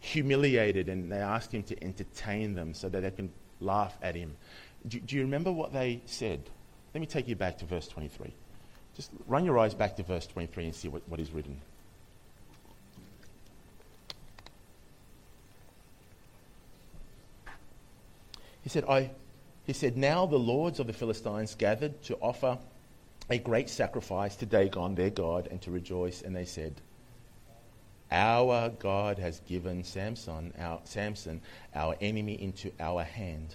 humiliated, 0.00 0.90
and 0.90 1.10
they 1.10 1.16
asked 1.16 1.54
him 1.54 1.62
to 1.62 1.82
entertain 1.82 2.54
them 2.54 2.74
so 2.74 2.90
that 2.90 3.00
they 3.00 3.10
can 3.10 3.32
laugh 3.60 3.96
at 4.02 4.14
him. 4.14 4.36
Do, 4.86 5.00
do 5.00 5.16
you 5.16 5.22
remember 5.22 5.50
what 5.50 5.72
they 5.72 6.02
said? 6.04 6.42
Let 6.92 7.00
me 7.00 7.06
take 7.06 7.28
you 7.28 7.34
back 7.34 7.56
to 7.58 7.64
verse 7.64 7.88
23. 7.88 8.30
Just 8.94 9.10
run 9.26 9.46
your 9.46 9.58
eyes 9.58 9.72
back 9.72 9.96
to 9.96 10.02
verse 10.02 10.26
23 10.26 10.66
and 10.66 10.74
see 10.74 10.88
what, 10.88 11.00
what 11.08 11.18
is 11.18 11.30
written. 11.30 11.58
He 18.62 18.68
said, 18.68 18.84
I, 18.86 19.08
he 19.64 19.72
said, 19.72 19.96
Now 19.96 20.26
the 20.26 20.38
lords 20.38 20.78
of 20.78 20.86
the 20.86 20.92
Philistines 20.92 21.54
gathered 21.54 22.02
to 22.02 22.16
offer 22.16 22.58
a 23.30 23.38
great 23.38 23.70
sacrifice 23.70 24.36
to 24.36 24.46
Dagon, 24.46 24.94
their 24.94 25.10
God, 25.10 25.48
and 25.50 25.60
to 25.62 25.70
rejoice. 25.70 26.22
And 26.22 26.34
they 26.34 26.44
said, 26.44 26.80
Our 28.10 28.70
God 28.70 29.18
has 29.18 29.40
given 29.40 29.84
Samson, 29.84 30.52
our, 30.58 30.80
Samson, 30.84 31.40
our 31.74 31.96
enemy, 32.00 32.40
into 32.42 32.72
our 32.80 33.04
hand. 33.04 33.54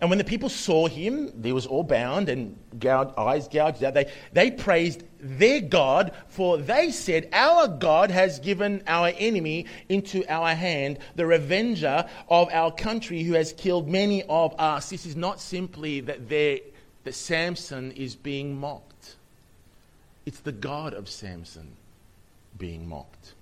And 0.00 0.10
when 0.10 0.18
the 0.18 0.24
people 0.24 0.48
saw 0.48 0.86
him, 0.86 1.42
he 1.42 1.52
was 1.52 1.66
all 1.66 1.82
bound 1.82 2.28
and 2.28 2.58
gouged, 2.78 3.16
eyes 3.16 3.48
gouged 3.48 3.82
out. 3.82 3.94
They, 3.94 4.10
they 4.32 4.50
praised 4.50 5.02
their 5.18 5.60
God, 5.60 6.12
for 6.26 6.58
they 6.58 6.90
said, 6.90 7.28
Our 7.32 7.68
God 7.68 8.10
has 8.10 8.38
given 8.38 8.82
our 8.86 9.12
enemy 9.16 9.66
into 9.88 10.26
our 10.28 10.54
hand, 10.54 10.98
the 11.16 11.24
revenger 11.24 12.06
of 12.28 12.48
our 12.52 12.70
country 12.70 13.22
who 13.22 13.32
has 13.32 13.52
killed 13.54 13.88
many 13.88 14.22
of 14.24 14.54
us. 14.58 14.90
This 14.90 15.06
is 15.06 15.16
not 15.16 15.40
simply 15.40 16.00
that, 16.00 16.28
that 17.08 17.14
Samson 17.14 17.90
is 17.92 18.14
being 18.14 18.60
mocked. 18.60 19.16
It's 20.26 20.40
the 20.40 20.52
God 20.52 20.92
of 20.92 21.08
Samson 21.08 21.74
being 22.58 22.86
mocked. 22.86 23.32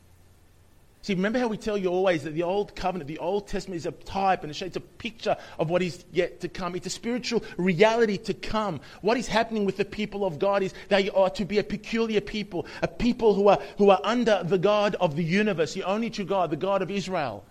See, 1.02 1.14
remember 1.14 1.40
how 1.40 1.48
we 1.48 1.56
tell 1.56 1.76
you 1.76 1.88
always 1.88 2.22
that 2.22 2.30
the 2.30 2.44
Old 2.44 2.76
Covenant, 2.76 3.08
the 3.08 3.18
Old 3.18 3.48
Testament 3.48 3.78
is 3.78 3.86
a 3.86 3.90
type 3.90 4.44
and 4.44 4.52
it's 4.52 4.76
a 4.76 4.80
picture 4.80 5.36
of 5.58 5.68
what 5.68 5.82
is 5.82 6.04
yet 6.12 6.38
to 6.42 6.48
come. 6.48 6.76
It's 6.76 6.86
a 6.86 6.90
spiritual 6.90 7.42
reality 7.56 8.18
to 8.18 8.34
come. 8.34 8.80
What 9.00 9.16
is 9.16 9.26
happening 9.26 9.64
with 9.64 9.78
the 9.78 9.84
people 9.84 10.24
of 10.24 10.38
God 10.38 10.62
is 10.62 10.72
they 10.88 11.10
are 11.10 11.30
to 11.30 11.44
be 11.44 11.58
a 11.58 11.64
peculiar 11.64 12.20
people, 12.20 12.66
a 12.82 12.88
people 12.88 13.34
who 13.34 13.48
are, 13.48 13.58
who 13.78 13.90
are 13.90 14.00
under 14.04 14.44
the 14.44 14.58
God 14.58 14.94
of 15.00 15.16
the 15.16 15.24
universe, 15.24 15.74
the 15.74 15.82
only 15.82 16.08
true 16.08 16.24
God, 16.24 16.50
the 16.50 16.56
God 16.56 16.82
of 16.82 16.90
Israel. 16.92 17.42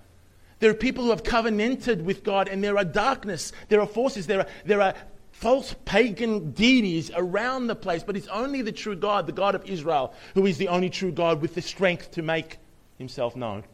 There 0.60 0.71
are 0.71 0.75
people 0.75 1.04
who 1.04 1.10
have 1.10 1.25
covenanted 1.25 2.06
with 2.06 2.23
God, 2.23 2.47
and 2.47 2.63
there 2.63 2.78
are 2.78 2.86
darkness, 2.86 3.51
there 3.67 3.82
are 3.82 3.86
forces, 3.86 4.28
there 4.28 4.39
are, 4.39 4.47
there 4.63 4.82
are 4.82 4.93
false 5.35 5.75
pagan 5.83 6.51
deities 6.51 7.11
around 7.13 7.67
the 7.67 7.75
place, 7.75 8.03
but 8.03 8.15
it's 8.15 8.27
only 8.29 8.61
the 8.61 8.71
true 8.71 8.95
God, 8.95 9.27
the 9.27 9.33
God 9.33 9.53
of 9.53 9.65
Israel, 9.65 10.13
who 10.33 10.45
is 10.45 10.57
the 10.57 10.69
only 10.69 10.89
true 10.89 11.11
God 11.11 11.41
with 11.41 11.55
the 11.55 11.61
strength 11.61 12.11
to 12.11 12.21
make 12.21 12.57
himself 12.97 13.35
known. 13.35 13.65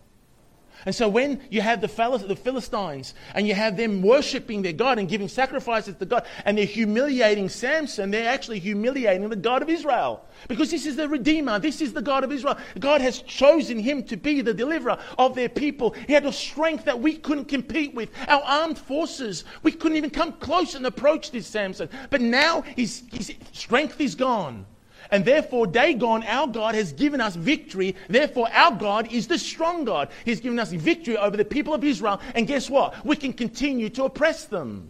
And 0.85 0.95
so 0.95 1.07
when 1.07 1.41
you 1.49 1.61
have 1.61 1.81
the 1.81 1.87
Philistines 1.87 3.13
and 3.35 3.47
you 3.47 3.53
have 3.53 3.77
them 3.77 4.01
worshipping 4.01 4.61
their 4.61 4.73
God 4.73 4.97
and 4.97 5.07
giving 5.07 5.27
sacrifices 5.27 5.95
to 5.95 6.05
God 6.05 6.25
and 6.45 6.57
they're 6.57 6.65
humiliating 6.65 7.49
Samson, 7.49 8.09
they're 8.09 8.29
actually 8.29 8.59
humiliating 8.59 9.29
the 9.29 9.35
God 9.35 9.61
of 9.61 9.69
Israel. 9.69 10.25
Because 10.47 10.71
this 10.71 10.87
is 10.87 10.95
the 10.95 11.07
Redeemer. 11.07 11.59
This 11.59 11.81
is 11.81 11.93
the 11.93 12.01
God 12.01 12.23
of 12.23 12.31
Israel. 12.31 12.57
God 12.79 13.01
has 13.01 13.21
chosen 13.21 13.77
him 13.77 14.03
to 14.03 14.17
be 14.17 14.41
the 14.41 14.53
deliverer 14.53 14.97
of 15.19 15.35
their 15.35 15.49
people. 15.49 15.91
He 16.07 16.13
had 16.13 16.25
a 16.25 16.33
strength 16.33 16.85
that 16.85 16.99
we 16.99 17.15
couldn't 17.15 17.45
compete 17.45 17.93
with. 17.93 18.09
Our 18.27 18.41
armed 18.41 18.79
forces, 18.79 19.43
we 19.61 19.71
couldn't 19.71 19.97
even 19.97 20.09
come 20.09 20.33
close 20.33 20.73
and 20.73 20.85
approach 20.85 21.31
this 21.31 21.45
Samson. 21.45 21.89
But 22.09 22.21
now 22.21 22.61
his, 22.61 23.03
his 23.11 23.33
strength 23.51 24.01
is 24.01 24.15
gone. 24.15 24.65
And 25.11 25.25
therefore, 25.25 25.67
Dagon, 25.67 26.23
our 26.23 26.47
God, 26.47 26.73
has 26.73 26.93
given 26.93 27.19
us 27.19 27.35
victory. 27.35 27.95
Therefore, 28.07 28.47
our 28.51 28.71
God 28.71 29.11
is 29.11 29.27
the 29.27 29.37
strong 29.37 29.83
God. 29.83 30.09
He's 30.23 30.39
given 30.39 30.57
us 30.57 30.71
victory 30.71 31.17
over 31.17 31.35
the 31.35 31.43
people 31.43 31.73
of 31.73 31.83
Israel. 31.83 32.21
And 32.33 32.47
guess 32.47 32.69
what? 32.69 33.05
We 33.05 33.17
can 33.17 33.33
continue 33.33 33.89
to 33.89 34.05
oppress 34.05 34.45
them. 34.45 34.89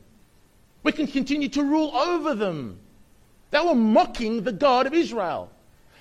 We 0.84 0.91
can 0.91 1.07
continue 1.07 1.49
to 1.49 1.63
rule 1.63 1.95
over 1.95 2.36
them. 2.36 2.79
They 3.49 3.60
were 3.60 3.75
mocking 3.75 4.43
the 4.43 4.51
God 4.51 4.86
of 4.86 4.93
Israel. 4.93 5.51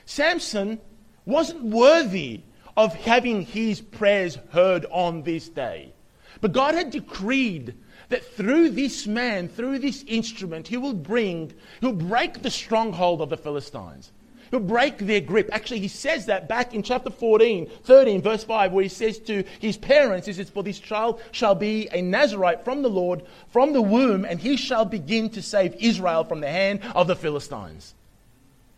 Samson 0.05 0.81
wasn't 1.25 1.63
worthy 1.65 2.43
of 2.77 2.95
having 2.95 3.43
his 3.43 3.81
prayers 3.81 4.39
heard 4.51 4.85
on 4.91 5.23
this 5.23 5.49
day. 5.49 5.93
But 6.41 6.53
God 6.53 6.75
had 6.75 6.91
decreed 6.91 7.75
that 8.11 8.25
through 8.25 8.71
this 8.71 9.07
man, 9.07 9.49
through 9.49 9.79
this 9.79 10.05
instrument, 10.07 10.69
he 10.69 10.77
will 10.77 10.93
bring, 10.93 11.53
he'll 11.81 11.93
break 11.93 12.43
the 12.43 12.51
stronghold 12.51 13.23
of 13.23 13.31
the 13.31 13.37
Philistines. 13.37 14.13
He'll 14.51 14.59
break 14.59 14.99
their 14.99 15.21
grip. 15.21 15.49
Actually, 15.53 15.79
he 15.79 15.89
says 15.89 16.27
that 16.27 16.49
back 16.49 16.75
in 16.75 16.83
chapter 16.83 17.09
14, 17.09 17.71
13, 17.85 18.21
verse 18.21 18.43
5, 18.43 18.73
where 18.73 18.83
he 18.83 18.89
says 18.89 19.19
to 19.21 19.45
his 19.61 19.77
parents, 19.77 20.27
he 20.27 20.33
says, 20.33 20.51
For 20.51 20.65
this 20.65 20.81
child 20.81 21.23
shall 21.31 21.55
be 21.55 21.89
a 21.93 22.03
Nazarite 22.03 22.65
from 22.65 22.83
the 22.83 22.91
Lord, 22.91 23.23
from 23.49 23.73
the 23.73 23.83
womb, 23.83 24.25
and 24.25 24.41
he 24.41 24.57
shall 24.57 24.85
begin 24.85 25.31
to 25.31 25.43
save 25.43 25.77
Israel 25.79 26.25
from 26.25 26.41
the 26.41 26.51
hand 26.51 26.81
of 26.97 27.07
the 27.07 27.15
Philistines. 27.15 27.95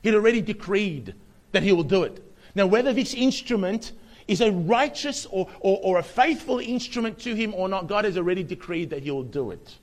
He'd 0.03 0.15
already 0.15 0.43
decreed 0.43 1.15
that 1.53 1.63
he 1.63 1.73
will 1.73 1.85
do 1.85 2.03
it. 2.03 2.23
Now, 2.55 2.67
whether 2.67 2.93
this 2.93 3.15
instrument 3.15 3.93
is 4.33 4.41
a 4.41 4.51
righteous 4.51 5.27
or, 5.27 5.49
or, 5.61 5.79
or 5.83 5.99
a 5.99 6.03
faithful 6.03 6.59
instrument 6.59 7.21
to 7.21 7.35
him 7.35 7.55
or 7.55 7.69
not, 7.69 7.87
God 7.87 8.05
has 8.05 8.17
already 8.17 8.43
decreed 8.43 8.91
that 8.91 9.03
he 9.03 9.11
will 9.11 9.23
do 9.23 9.51
it. 9.51 9.75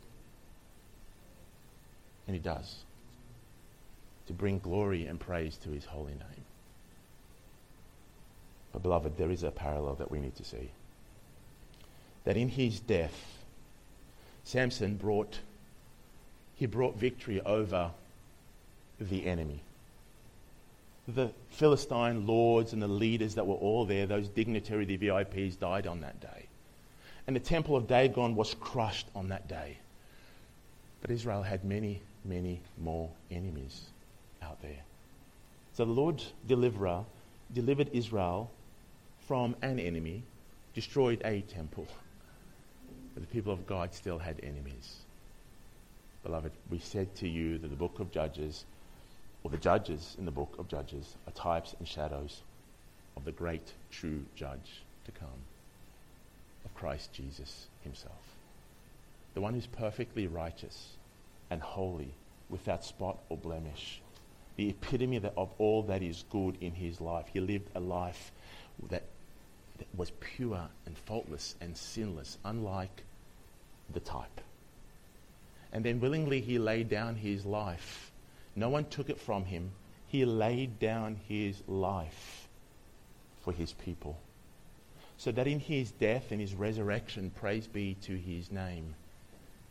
And 2.28 2.36
he 2.36 2.42
does. 2.42 2.78
To 4.28 4.34
bring 4.34 4.60
glory 4.60 5.08
and 5.08 5.20
praise 5.20 5.58
to 5.58 5.70
his 5.70 5.86
holy 5.86 6.14
name. 6.14 6.46
But, 8.74 8.84
beloved, 8.84 9.18
there 9.18 9.32
is 9.32 9.44
a 9.44 9.52
parallel 9.52 9.96
that 9.96 10.12
we 10.12 10.20
need 10.20 10.36
to 10.36 10.44
see. 10.44 10.70
That 12.26 12.38
in 12.38 12.50
his 12.50 12.80
death, 12.80 13.40
Samson 14.44 14.96
brought, 14.96 15.40
he 16.56 16.66
brought 16.66 16.98
victory 16.98 17.42
over 17.42 17.92
the 19.00 19.26
enemy 19.26 19.62
the 21.16 21.32
Philistine 21.52 22.26
lords 22.26 22.74
and 22.74 22.82
the 22.82 22.88
leaders 22.88 23.36
that 23.36 23.46
were 23.48 23.56
all 23.56 23.86
there, 23.86 24.06
those 24.06 24.28
dignitary, 24.30 24.86
the 24.86 24.98
VIPs, 24.98 25.60
died 25.60 25.88
on 25.88 26.02
that 26.02 26.20
day. 26.20 26.48
And 27.28 27.36
the 27.36 27.40
temple 27.40 27.76
of 27.76 27.88
Dagon 27.88 28.36
was 28.36 28.56
crushed 28.56 29.08
on 29.16 29.30
that 29.30 29.48
day. 29.48 29.78
But 31.02 31.12
Israel 31.12 31.44
had 31.44 31.64
many, 31.64 32.02
many 32.26 32.60
more 32.78 33.10
enemies 33.32 33.86
out 34.42 34.62
there. 34.62 34.84
So 35.74 35.86
the 35.86 35.92
Lord 35.92 36.22
deliverer 36.48 37.06
delivered 37.54 37.90
Israel 37.94 38.52
from 39.28 39.56
an 39.62 39.80
enemy, 39.80 40.24
destroyed 40.74 41.22
a 41.24 41.42
temple. 41.42 41.88
But 43.14 43.24
the 43.24 43.34
people 43.34 43.54
of 43.54 43.66
God 43.68 43.94
still 43.94 44.18
had 44.18 44.40
enemies. 44.44 44.98
Beloved, 46.24 46.52
we 46.70 46.80
said 46.80 47.16
to 47.18 47.28
you 47.28 47.58
that 47.60 47.68
the 47.68 47.76
book 47.76 48.00
of 48.00 48.12
Judges 48.12 48.66
or 49.44 49.52
the 49.52 49.58
judges 49.58 50.16
in 50.18 50.26
the 50.26 50.32
book 50.32 50.56
of 50.58 50.68
Judges 50.68 51.16
are 51.28 51.32
types 51.32 51.76
and 51.80 51.88
shadows 51.88 52.42
of 53.16 53.26
the 53.26 53.32
great 53.32 53.74
true 53.92 54.26
judge 54.36 54.84
to 55.06 55.12
come, 55.12 55.30
of 56.66 56.74
Christ 56.76 57.14
Jesus 57.14 57.68
himself. 57.84 58.14
The 59.34 59.42
one 59.42 59.54
who's 59.54 59.68
perfectly 59.68 60.28
righteous 60.28 60.90
and 61.50 61.62
holy, 61.62 62.14
without 62.50 62.84
spot 62.84 63.18
or 63.30 63.38
blemish. 63.38 64.02
The 64.58 64.70
epitome 64.70 65.18
of 65.18 65.50
all 65.58 65.84
that 65.84 66.02
is 66.02 66.26
good 66.30 66.58
in 66.60 66.74
his 66.74 67.00
life. 67.00 67.28
He 67.32 67.40
lived 67.40 67.70
a 67.76 67.80
life 67.80 68.32
that, 68.90 69.04
that 69.78 69.88
was 69.96 70.12
pure 70.20 70.68
and 70.86 70.98
faultless 70.98 71.56
and 71.62 71.78
sinless, 71.78 72.38
unlike 72.44 73.04
the 73.94 74.00
type. 74.00 74.42
And 75.72 75.86
then 75.86 76.00
willingly 76.00 76.42
he 76.42 76.60
laid 76.60 76.90
down 76.90 77.16
his 77.16 77.46
life 77.46 78.12
no 78.56 78.70
one 78.70 78.86
took 78.86 79.10
it 79.10 79.20
from 79.20 79.46
him. 79.46 79.72
He 80.08 80.26
laid 80.26 80.80
down 80.80 81.20
his 81.28 81.62
life 81.68 82.48
for 83.42 83.54
his 83.54 83.74
people. 83.74 84.18
So 85.18 85.32
that 85.32 85.48
in 85.48 85.60
his 85.60 85.92
death 85.92 86.32
and 86.32 86.40
his 86.40 86.56
resurrection, 86.56 87.32
praise 87.36 87.68
be 87.68 87.96
to 88.04 88.16
his 88.16 88.52
name, 88.52 88.96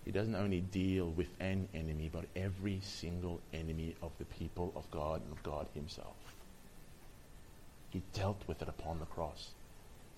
he 0.04 0.12
doesn't 0.12 0.34
only 0.34 0.60
deal 0.60 1.10
with 1.10 1.28
an 1.40 1.68
enemy, 1.74 2.08
but 2.12 2.24
every 2.34 2.80
single 2.82 3.40
enemy 3.52 3.94
of 4.02 4.12
the 4.18 4.24
people 4.24 4.72
of 4.74 4.90
God 4.90 5.22
and 5.22 5.32
of 5.32 5.42
God 5.42 5.66
himself. 5.74 6.16
He 7.90 8.02
dealt 8.14 8.42
with 8.46 8.62
it 8.62 8.68
upon 8.68 9.00
the 9.00 9.06
cross. 9.06 9.50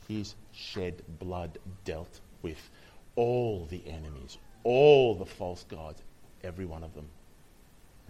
His 0.06 0.34
shed 0.52 1.02
blood 1.18 1.58
dealt 1.84 2.20
with 2.42 2.70
all 3.16 3.66
the 3.70 3.82
enemies, 3.86 4.38
all 4.64 5.14
the 5.14 5.26
false 5.26 5.64
gods, 5.64 6.02
every 6.44 6.66
one 6.66 6.84
of 6.84 6.94
them. 6.94 7.08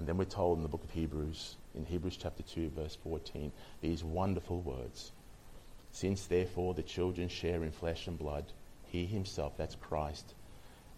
And 0.00 0.08
then 0.08 0.16
we're 0.16 0.24
told 0.24 0.56
in 0.56 0.62
the 0.62 0.68
book 0.70 0.82
of 0.82 0.90
Hebrews, 0.92 1.56
in 1.74 1.84
Hebrews 1.84 2.16
chapter 2.16 2.42
2, 2.42 2.70
verse 2.70 2.96
14, 3.04 3.52
these 3.82 4.02
wonderful 4.02 4.62
words. 4.62 5.12
Since 5.92 6.24
therefore 6.24 6.72
the 6.72 6.82
children 6.82 7.28
share 7.28 7.62
in 7.62 7.70
flesh 7.70 8.06
and 8.06 8.18
blood, 8.18 8.46
he 8.86 9.04
himself, 9.04 9.58
that's 9.58 9.74
Christ, 9.74 10.32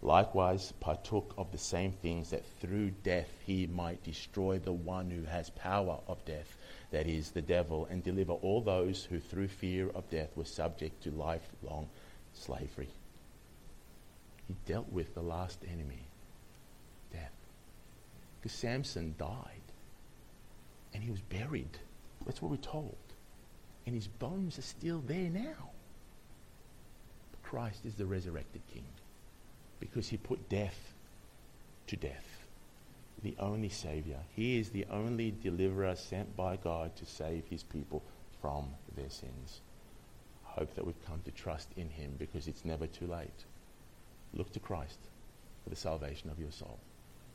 likewise 0.01 0.71
partook 0.79 1.33
of 1.37 1.51
the 1.51 1.57
same 1.57 1.91
things 1.91 2.29
that 2.29 2.45
through 2.61 2.91
death 3.03 3.27
he 3.45 3.67
might 3.67 4.01
destroy 4.05 4.57
the 4.57 4.71
one 4.71 5.11
who 5.11 5.23
has 5.23 5.49
power 5.49 5.99
of 6.07 6.23
death, 6.23 6.55
that 6.91 7.05
is, 7.05 7.31
the 7.31 7.41
devil, 7.41 7.85
and 7.91 8.05
deliver 8.05 8.31
all 8.31 8.61
those 8.61 9.03
who 9.03 9.19
through 9.19 9.49
fear 9.49 9.89
of 9.89 10.09
death 10.11 10.29
were 10.37 10.45
subject 10.45 11.03
to 11.03 11.11
lifelong 11.11 11.89
slavery. 12.31 12.87
He 14.47 14.55
dealt 14.65 14.89
with 14.93 15.13
the 15.13 15.21
last 15.21 15.59
enemy 15.69 16.07
because 18.43 18.57
Samson 18.57 19.15
died 19.17 19.61
and 20.93 21.01
he 21.01 21.09
was 21.09 21.21
buried. 21.21 21.77
That's 22.25 22.41
what 22.41 22.51
we're 22.51 22.57
told. 22.57 22.97
And 23.85 23.95
his 23.95 24.07
bones 24.07 24.59
are 24.59 24.63
still 24.63 25.01
there 25.07 25.29
now. 25.29 25.69
But 27.31 27.41
Christ 27.41 27.85
is 27.85 27.93
the 27.93 28.05
resurrected 28.05 28.61
King 28.73 28.83
because 29.79 30.09
he 30.09 30.17
put 30.17 30.49
death 30.49 30.93
to 31.87 31.95
death. 31.95 32.45
The 33.23 33.33
only 33.39 33.69
Savior. 33.69 34.19
He 34.35 34.59
is 34.59 34.71
the 34.71 34.85
only 34.91 35.31
deliverer 35.31 35.95
sent 35.95 36.35
by 36.35 36.57
God 36.57 36.97
to 36.97 37.05
save 37.05 37.45
his 37.49 37.63
people 37.63 38.03
from 38.41 38.65
their 38.97 39.09
sins. 39.09 39.61
I 40.45 40.59
hope 40.59 40.75
that 40.75 40.85
we've 40.85 41.05
come 41.07 41.21
to 41.23 41.31
trust 41.31 41.69
in 41.77 41.89
him 41.89 42.15
because 42.19 42.49
it's 42.49 42.65
never 42.65 42.87
too 42.87 43.07
late. 43.07 43.45
Look 44.33 44.51
to 44.51 44.59
Christ 44.59 44.99
for 45.63 45.69
the 45.69 45.77
salvation 45.77 46.29
of 46.29 46.39
your 46.39 46.51
soul 46.51 46.77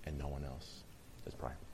and 0.05 0.19
no 0.19 0.29
one 0.29 0.45
else. 0.45 0.83
Let's 1.29 1.37
pray. 1.39 1.68